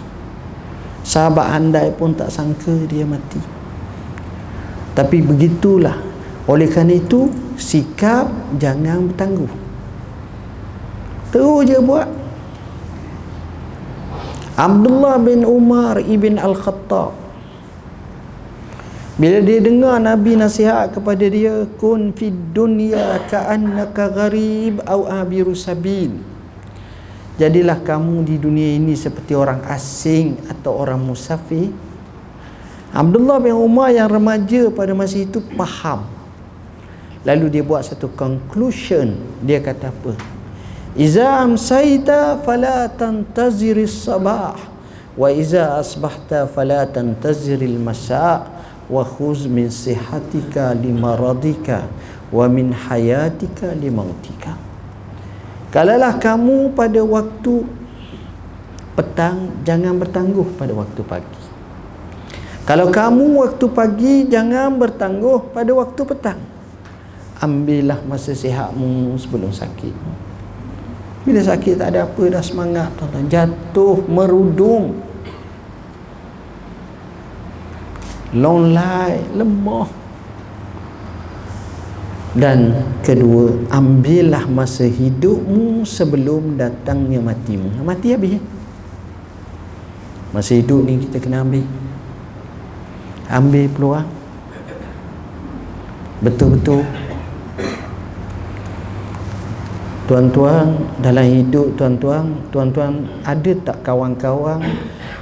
Sahabat 1.02 1.56
andai 1.56 1.90
pun 1.96 2.14
tak 2.14 2.30
sangka 2.30 2.76
dia 2.86 3.08
mati. 3.08 3.40
Tapi 4.94 5.24
begitulah. 5.24 5.98
Oleh 6.46 6.68
kerana 6.68 7.00
itu 7.00 7.32
sikap 7.56 8.28
jangan 8.60 9.08
bertangguh 9.10 9.61
terus 11.32 11.66
je 11.66 11.80
buat. 11.80 12.08
Abdullah 14.60 15.18
bin 15.18 15.48
Umar 15.48 15.98
ibn 16.04 16.38
Al-Khattab. 16.38 17.18
Bila 19.16 19.38
dia 19.42 19.58
dengar 19.64 19.98
Nabi 20.02 20.38
nasihat 20.38 20.92
kepada 20.92 21.26
dia 21.30 21.66
kun 21.80 22.12
fid 22.14 22.54
dunya 22.54 23.22
ka'annaka 23.26 24.12
gharib 24.12 24.84
au 24.86 25.08
abiru 25.08 25.56
sabil. 25.56 26.14
Jadilah 27.40 27.80
kamu 27.82 28.28
di 28.28 28.36
dunia 28.38 28.78
ini 28.78 28.94
seperti 28.94 29.34
orang 29.34 29.66
asing 29.66 30.38
atau 30.46 30.78
orang 30.78 31.00
musafir. 31.00 31.74
Abdullah 32.92 33.40
bin 33.40 33.56
Umar 33.56 33.96
yang 33.96 34.12
remaja 34.12 34.68
pada 34.70 34.92
masa 34.92 35.16
itu 35.16 35.40
faham. 35.56 36.06
Lalu 37.24 37.50
dia 37.50 37.64
buat 37.64 37.82
satu 37.88 38.12
conclusion. 38.14 39.16
Dia 39.42 39.64
kata 39.64 39.90
apa 39.90 40.41
Iza 40.92 41.40
amsayta 41.40 42.36
fala 42.44 42.92
tantaziris 42.92 44.04
sabah 44.04 44.60
wa 45.16 45.28
iza 45.32 45.80
asbahta 45.80 46.48
fala 46.48 46.88
tantaziril 46.88 47.80
masa 47.80 48.48
wa 48.92 49.04
khuz 49.04 49.48
min 49.48 49.72
sihatika 49.72 50.76
limaradika 50.76 51.88
wa 52.32 52.48
min 52.52 52.76
hayatika 52.76 53.76
limautika 53.76 54.56
Kalaulah 55.72 56.20
kamu 56.20 56.76
pada 56.76 57.00
waktu 57.00 57.64
petang 58.92 59.64
jangan 59.64 59.96
bertangguh 59.96 60.60
pada 60.60 60.76
waktu 60.76 61.00
pagi. 61.08 61.42
Kalau 62.68 62.92
kamu 62.92 63.40
waktu 63.40 63.66
pagi 63.72 64.28
jangan 64.28 64.76
bertangguh 64.76 65.56
pada 65.56 65.72
waktu 65.72 66.02
petang. 66.04 66.40
Ambillah 67.40 68.04
masa 68.04 68.36
sihatmu 68.36 69.16
sebelum 69.16 69.56
sakit. 69.56 69.96
Bila 71.22 71.38
sakit 71.38 71.78
tak 71.78 71.94
ada 71.94 72.10
apa 72.10 72.24
dah 72.30 72.42
semangat 72.42 72.90
tuan-tuan. 72.98 73.26
Jatuh 73.30 73.98
merudum. 74.10 74.98
Long 78.34 78.74
life 78.74 79.26
lemah. 79.38 79.90
Dan 82.32 82.72
kedua 83.04 83.68
ambillah 83.68 84.48
masa 84.48 84.88
hidupmu 84.88 85.84
sebelum 85.84 86.56
datangnya 86.56 87.20
matimu. 87.20 87.84
Mati 87.84 88.16
habis 88.16 88.40
ya? 88.40 88.42
masa 90.32 90.56
hidup 90.56 90.88
ni 90.88 90.96
kita 91.08 91.20
kena 91.20 91.44
ambil. 91.44 91.68
Ambil 93.28 93.66
peluang. 93.72 94.08
Betul-betul 96.24 96.88
tuan-tuan 100.12 100.76
dalam 101.00 101.24
hidup 101.24 101.72
tuan-tuan 101.80 102.36
tuan-tuan 102.52 103.08
ada 103.24 103.52
tak 103.64 103.80
kawan-kawan 103.80 104.60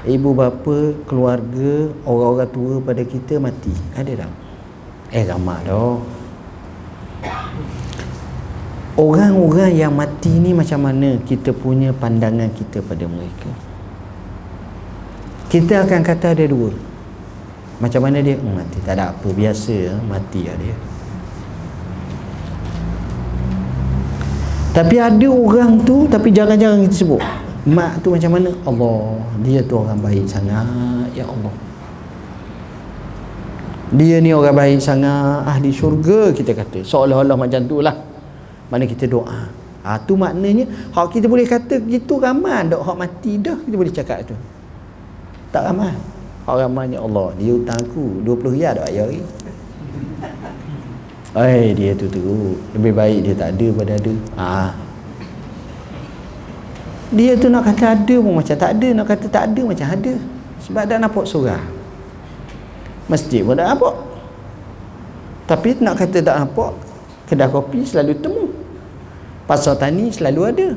ibu 0.02 0.34
bapa 0.34 0.98
keluarga 1.06 1.94
orang-orang 2.10 2.50
tua 2.50 2.74
pada 2.82 3.06
kita 3.06 3.38
mati? 3.38 3.70
Ada 3.94 4.26
tak? 4.26 4.34
Eh 5.14 5.30
ramai 5.30 5.62
dah. 5.62 6.02
Orang-orang 8.98 9.78
yang 9.78 9.94
mati 9.94 10.42
ni 10.42 10.58
macam 10.58 10.82
mana 10.82 11.22
kita 11.22 11.54
punya 11.54 11.94
pandangan 11.94 12.50
kita 12.50 12.82
pada 12.82 13.06
mereka? 13.06 13.54
Kita 15.54 15.86
akan 15.86 16.02
kata 16.02 16.34
ada 16.34 16.46
dua. 16.50 16.74
Macam 17.78 18.10
mana 18.10 18.26
dia? 18.26 18.42
Hmm, 18.42 18.58
mati. 18.58 18.82
Tak 18.82 18.98
ada 18.98 19.14
apa. 19.14 19.28
Biasa 19.30 20.02
mati 20.10 20.50
lah 20.50 20.58
dia 20.58 20.89
tapi 24.70 24.96
ada 25.02 25.28
orang 25.28 25.82
tu 25.82 26.06
tapi 26.06 26.30
jarang-jarang 26.30 26.86
kita 26.86 26.96
sebut. 27.02 27.22
Mak 27.66 28.06
tu 28.06 28.14
macam 28.14 28.38
mana? 28.38 28.50
Allah. 28.64 29.02
Dia 29.42 29.60
tu 29.66 29.82
orang 29.82 30.00
baik 30.00 30.26
sangat 30.30 31.10
ya 31.18 31.26
Allah. 31.26 31.54
Dia 33.90 34.22
ni 34.22 34.30
orang 34.30 34.54
baik 34.54 34.78
sangat 34.78 35.50
ahli 35.50 35.74
syurga 35.74 36.30
kita 36.32 36.54
kata. 36.54 36.86
Seolah-olah 36.86 37.34
macam 37.34 37.66
tu 37.66 37.82
lah. 37.82 37.98
Mana 38.70 38.86
kita 38.86 39.10
doa. 39.10 39.50
Ha, 39.82 39.98
tu 40.06 40.14
maknanya 40.14 40.68
hak 40.94 41.08
kita 41.18 41.26
boleh 41.26 41.48
kata 41.48 41.82
gitu 41.88 42.20
ramai 42.20 42.68
dok 42.68 42.84
hak 42.84 42.98
mati 43.00 43.40
dah 43.42 43.58
kita 43.58 43.76
boleh 43.76 43.94
cakap 43.96 44.22
tu. 44.28 44.36
Tak 45.50 45.66
ramai. 45.66 45.98
Hak 46.46 46.56
ramainya 46.56 47.02
Allah. 47.02 47.34
Dia 47.42 47.58
hutang 47.58 47.82
aku 47.82 48.22
20 48.22 48.54
riyal 48.54 48.78
dak 48.78 48.86
ayah 48.94 49.10
Eh 51.38 51.78
dia 51.78 51.94
tu 51.94 52.10
tu 52.10 52.58
lebih 52.74 52.90
baik 52.90 53.20
dia 53.22 53.34
tak 53.38 53.54
ada 53.54 53.68
pada 53.78 53.92
ada. 54.02 54.14
Ha. 54.34 54.74
dia 57.14 57.38
tu 57.38 57.54
nak 57.54 57.70
kata 57.70 57.94
ada 57.94 58.16
pun 58.18 58.34
macam 58.38 58.56
tak 58.58 58.72
ada 58.78 58.88
nak 58.94 59.06
kata 59.06 59.26
tak 59.30 59.44
ada 59.54 59.62
macam 59.62 59.88
ada. 59.94 60.14
Sebab 60.66 60.84
dah 60.90 60.98
nampak 60.98 61.26
surah 61.30 61.62
masjid 63.06 63.46
pun 63.46 63.54
tak 63.54 63.70
nampak. 63.70 63.96
Tapi 65.46 65.70
nak 65.82 66.02
kata 66.02 66.18
tak 66.18 66.36
nampak 66.38 66.74
kedai 67.30 67.50
kopi 67.50 67.86
selalu 67.86 68.14
temu. 68.18 68.46
Pasar 69.46 69.78
tani 69.78 70.10
selalu 70.10 70.42
ada. 70.46 70.68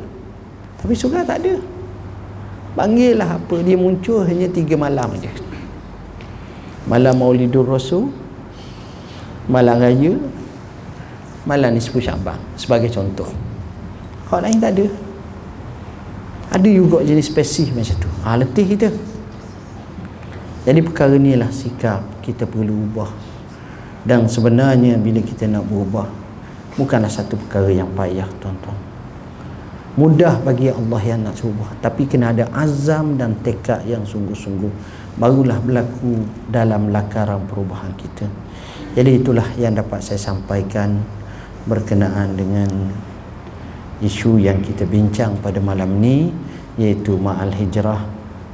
Tapi 0.85 0.93
surah 0.93 1.25
tak 1.25 1.45
ada. 1.45 1.57
Panggil 2.77 3.21
lah 3.21 3.41
apa 3.41 3.57
dia 3.61 3.77
muncul 3.77 4.25
hanya 4.25 4.49
tiga 4.49 4.77
malam 4.77 5.13
je. 5.17 5.33
Malam 6.89 7.21
maulidur 7.21 7.69
rasul 7.69 8.13
malam 9.51 9.83
raya 9.83 10.15
malam 11.45 11.75
nisfu 11.75 11.99
syabang 11.99 12.39
sebagai 12.55 12.91
contoh. 12.93 13.29
Hak 14.31 14.41
lain 14.43 14.59
tak 14.63 14.79
ada. 14.79 14.87
Ada 16.53 16.69
juga 16.69 17.01
jenis 17.01 17.33
spesif 17.33 17.73
macam 17.73 17.97
tu. 17.97 18.11
Ha, 18.23 18.37
letih 18.37 18.67
kita. 18.69 18.89
Jadi 20.63 20.81
perkara 20.85 21.17
ni 21.19 21.35
lah 21.35 21.51
sikap 21.51 22.05
kita 22.23 22.47
perlu 22.47 22.87
ubah. 22.87 23.11
Dan 24.07 24.27
sebenarnya 24.27 24.99
bila 24.99 25.23
kita 25.23 25.47
nak 25.51 25.67
berubah 25.67 26.07
bukanlah 26.79 27.11
satu 27.11 27.39
perkara 27.39 27.71
yang 27.71 27.91
payah 27.95 28.27
tuan-tuan. 28.39 28.79
Mudah 29.93 30.41
bagi 30.41 30.73
Allah 30.73 31.03
yang 31.05 31.21
nak 31.21 31.37
cuba 31.37 31.69
tapi 31.85 32.09
kena 32.09 32.33
ada 32.33 32.49
azam 32.57 33.21
dan 33.21 33.37
tekad 33.45 33.85
yang 33.85 34.09
sungguh-sungguh 34.09 34.73
barulah 35.21 35.61
berlaku 35.61 36.25
dalam 36.49 36.89
lakaran 36.89 37.45
perubahan 37.45 37.93
kita. 38.01 38.25
Jadi 38.97 39.21
itulah 39.21 39.45
yang 39.61 39.77
dapat 39.77 40.01
saya 40.01 40.21
sampaikan 40.21 41.01
berkenaan 41.67 42.35
dengan 42.35 42.69
isu 44.03 44.43
yang 44.43 44.59
kita 44.59 44.83
bincang 44.83 45.39
pada 45.39 45.63
malam 45.63 46.03
ni 46.03 46.35
iaitu 46.75 47.15
ma'al 47.15 47.55
hijrah. 47.55 48.03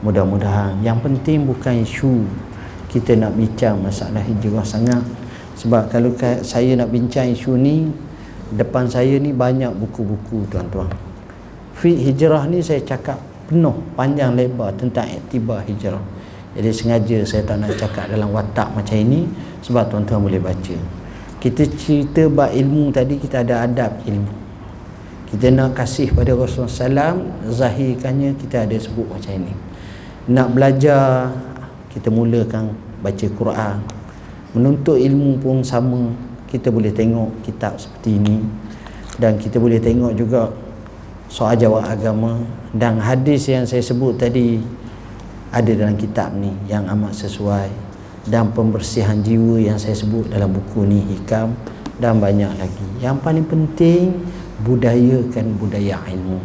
Mudah-mudahan 0.04 0.78
yang 0.84 1.00
penting 1.00 1.48
bukan 1.48 1.82
isu 1.82 2.22
kita 2.92 3.16
nak 3.16 3.34
bincang 3.34 3.80
masalah 3.80 4.20
hijrah 4.20 4.64
sangat. 4.64 5.00
Sebab 5.58 5.90
kalau 5.90 6.14
saya 6.44 6.78
nak 6.78 6.92
bincang 6.92 7.32
isu 7.32 7.58
ni 7.58 7.90
depan 8.54 8.86
saya 8.86 9.18
ni 9.18 9.34
banyak 9.34 9.72
buku-buku 9.74 10.46
tuan-tuan. 10.52 10.92
Fi 11.74 11.96
hijrah 11.96 12.46
ni 12.46 12.62
saya 12.62 12.84
cakap 12.84 13.18
penuh 13.48 13.74
panjang 13.96 14.36
lebar 14.36 14.76
tentang 14.76 15.08
iktibar 15.08 15.64
hijrah. 15.64 16.02
Jadi 16.54 16.70
sengaja 16.74 17.18
saya 17.24 17.42
tak 17.44 17.56
nak 17.64 17.72
cakap 17.76 18.10
dalam 18.10 18.30
watak 18.30 18.68
macam 18.76 18.96
ini 18.98 19.24
sebab 19.64 19.88
tuan-tuan 19.88 20.20
boleh 20.22 20.40
baca 20.42 20.97
kita 21.38 21.70
cerita 21.70 22.26
bab 22.26 22.50
ilmu 22.50 22.90
tadi 22.90 23.14
kita 23.14 23.46
ada 23.46 23.62
adab 23.62 24.02
ilmu. 24.02 24.34
Kita 25.30 25.54
nak 25.54 25.76
kasih 25.78 26.10
pada 26.10 26.34
Rasulullah 26.34 27.14
SAW 27.14 27.52
zahirkannya 27.52 28.34
kita 28.34 28.66
ada 28.66 28.74
sebut 28.74 29.06
macam 29.06 29.38
ini. 29.38 29.54
Nak 30.34 30.48
belajar 30.50 31.30
kita 31.94 32.10
mulakan 32.10 32.74
baca 33.04 33.26
Quran. 33.38 33.76
Menuntut 34.56 34.98
ilmu 34.98 35.38
pun 35.38 35.62
sama. 35.62 36.10
Kita 36.48 36.72
boleh 36.72 36.90
tengok 36.90 37.44
kitab 37.44 37.76
seperti 37.76 38.18
ini. 38.18 38.40
Dan 39.20 39.36
kita 39.36 39.60
boleh 39.60 39.78
tengok 39.78 40.16
juga 40.16 40.48
soal 41.28 41.54
jawab 41.60 41.86
agama. 41.86 42.40
Dan 42.74 42.98
hadis 42.98 43.46
yang 43.46 43.68
saya 43.68 43.84
sebut 43.84 44.16
tadi 44.16 44.58
ada 45.52 45.70
dalam 45.70 45.94
kitab 45.94 46.34
ni 46.34 46.50
yang 46.66 46.88
amat 46.88 47.14
sesuai 47.14 47.87
dan 48.28 48.52
pembersihan 48.52 49.16
jiwa 49.24 49.56
yang 49.56 49.80
saya 49.80 49.96
sebut 49.96 50.28
dalam 50.28 50.52
buku 50.52 50.84
ni 50.84 51.00
hikam 51.16 51.56
dan 51.96 52.20
banyak 52.20 52.52
lagi. 52.60 52.86
Yang 53.00 53.16
paling 53.24 53.46
penting 53.48 54.20
budayakan 54.62 55.56
budaya 55.56 55.96
ilmu. 56.12 56.38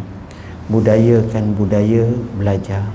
Budayakan 0.72 1.54
budaya 1.60 2.08
belajar. 2.40 2.88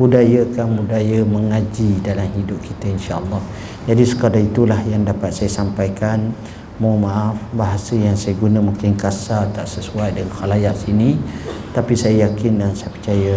Budayakan 0.00 0.80
budaya 0.80 1.24
mengaji 1.24 2.00
dalam 2.00 2.28
hidup 2.36 2.60
kita 2.64 2.92
insyaAllah. 2.96 3.40
Jadi 3.84 4.02
sekadar 4.04 4.40
itulah 4.40 4.80
yang 4.88 5.04
dapat 5.04 5.32
saya 5.32 5.52
sampaikan. 5.52 6.32
Mohon 6.76 7.08
maaf 7.08 7.36
bahasa 7.56 7.96
yang 7.96 8.12
saya 8.12 8.36
guna 8.36 8.60
mungkin 8.60 8.92
kasar 9.00 9.48
tak 9.56 9.64
sesuai 9.64 10.12
dengan 10.12 10.32
khalayak 10.32 10.76
sini. 10.76 11.16
Tapi 11.72 11.96
saya 11.96 12.28
yakin 12.28 12.60
dan 12.60 12.72
saya 12.76 12.92
percaya 12.92 13.34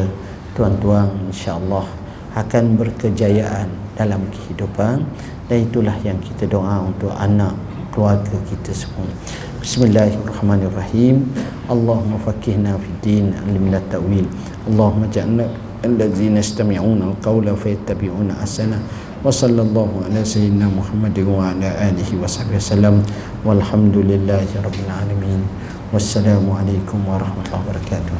tuan-tuan 0.56 1.08
insyaAllah 1.32 1.88
akan 2.36 2.76
berkejayaan 2.76 3.89
dalam 4.00 4.24
kehidupan. 4.32 5.04
Dan 5.52 5.68
itulah 5.68 6.00
yang 6.08 6.16
kita 6.24 6.48
doa 6.48 6.88
untuk 6.88 7.12
anak 7.20 7.52
keluarga 7.92 8.40
kita 8.48 8.72
semua. 8.72 9.12
Bismillahirrahmanirrahim. 9.60 11.28
Allahumma 11.68 12.16
fakihna 12.24 12.80
fi 12.80 12.90
din 13.04 13.36
alimna 13.36 13.84
ta'wil 13.92 14.24
Allahumma 14.72 15.06
ja'alna 15.12 15.46
allazina 15.84 16.40
istami'una 16.40 17.12
al-qawla 17.12 17.54
fayattabi'una 17.54 18.40
asana 18.40 18.80
wa 19.20 19.28
sallallahu 19.28 20.08
ala 20.08 20.24
sayyidina 20.24 20.72
Muhammad 20.72 21.14
wa 21.28 21.52
ala 21.52 21.70
alihi 21.92 22.16
wa 22.16 22.24
sahbihi 22.24 22.56
wasallam 22.56 23.04
walhamdulillahi 23.44 24.64
rabbil 24.64 24.90
alamin. 24.90 25.44
Wassalamu 25.90 26.54
alaikum 26.54 27.02
warahmatullahi 27.02 27.66
wabarakatuh 27.66 28.14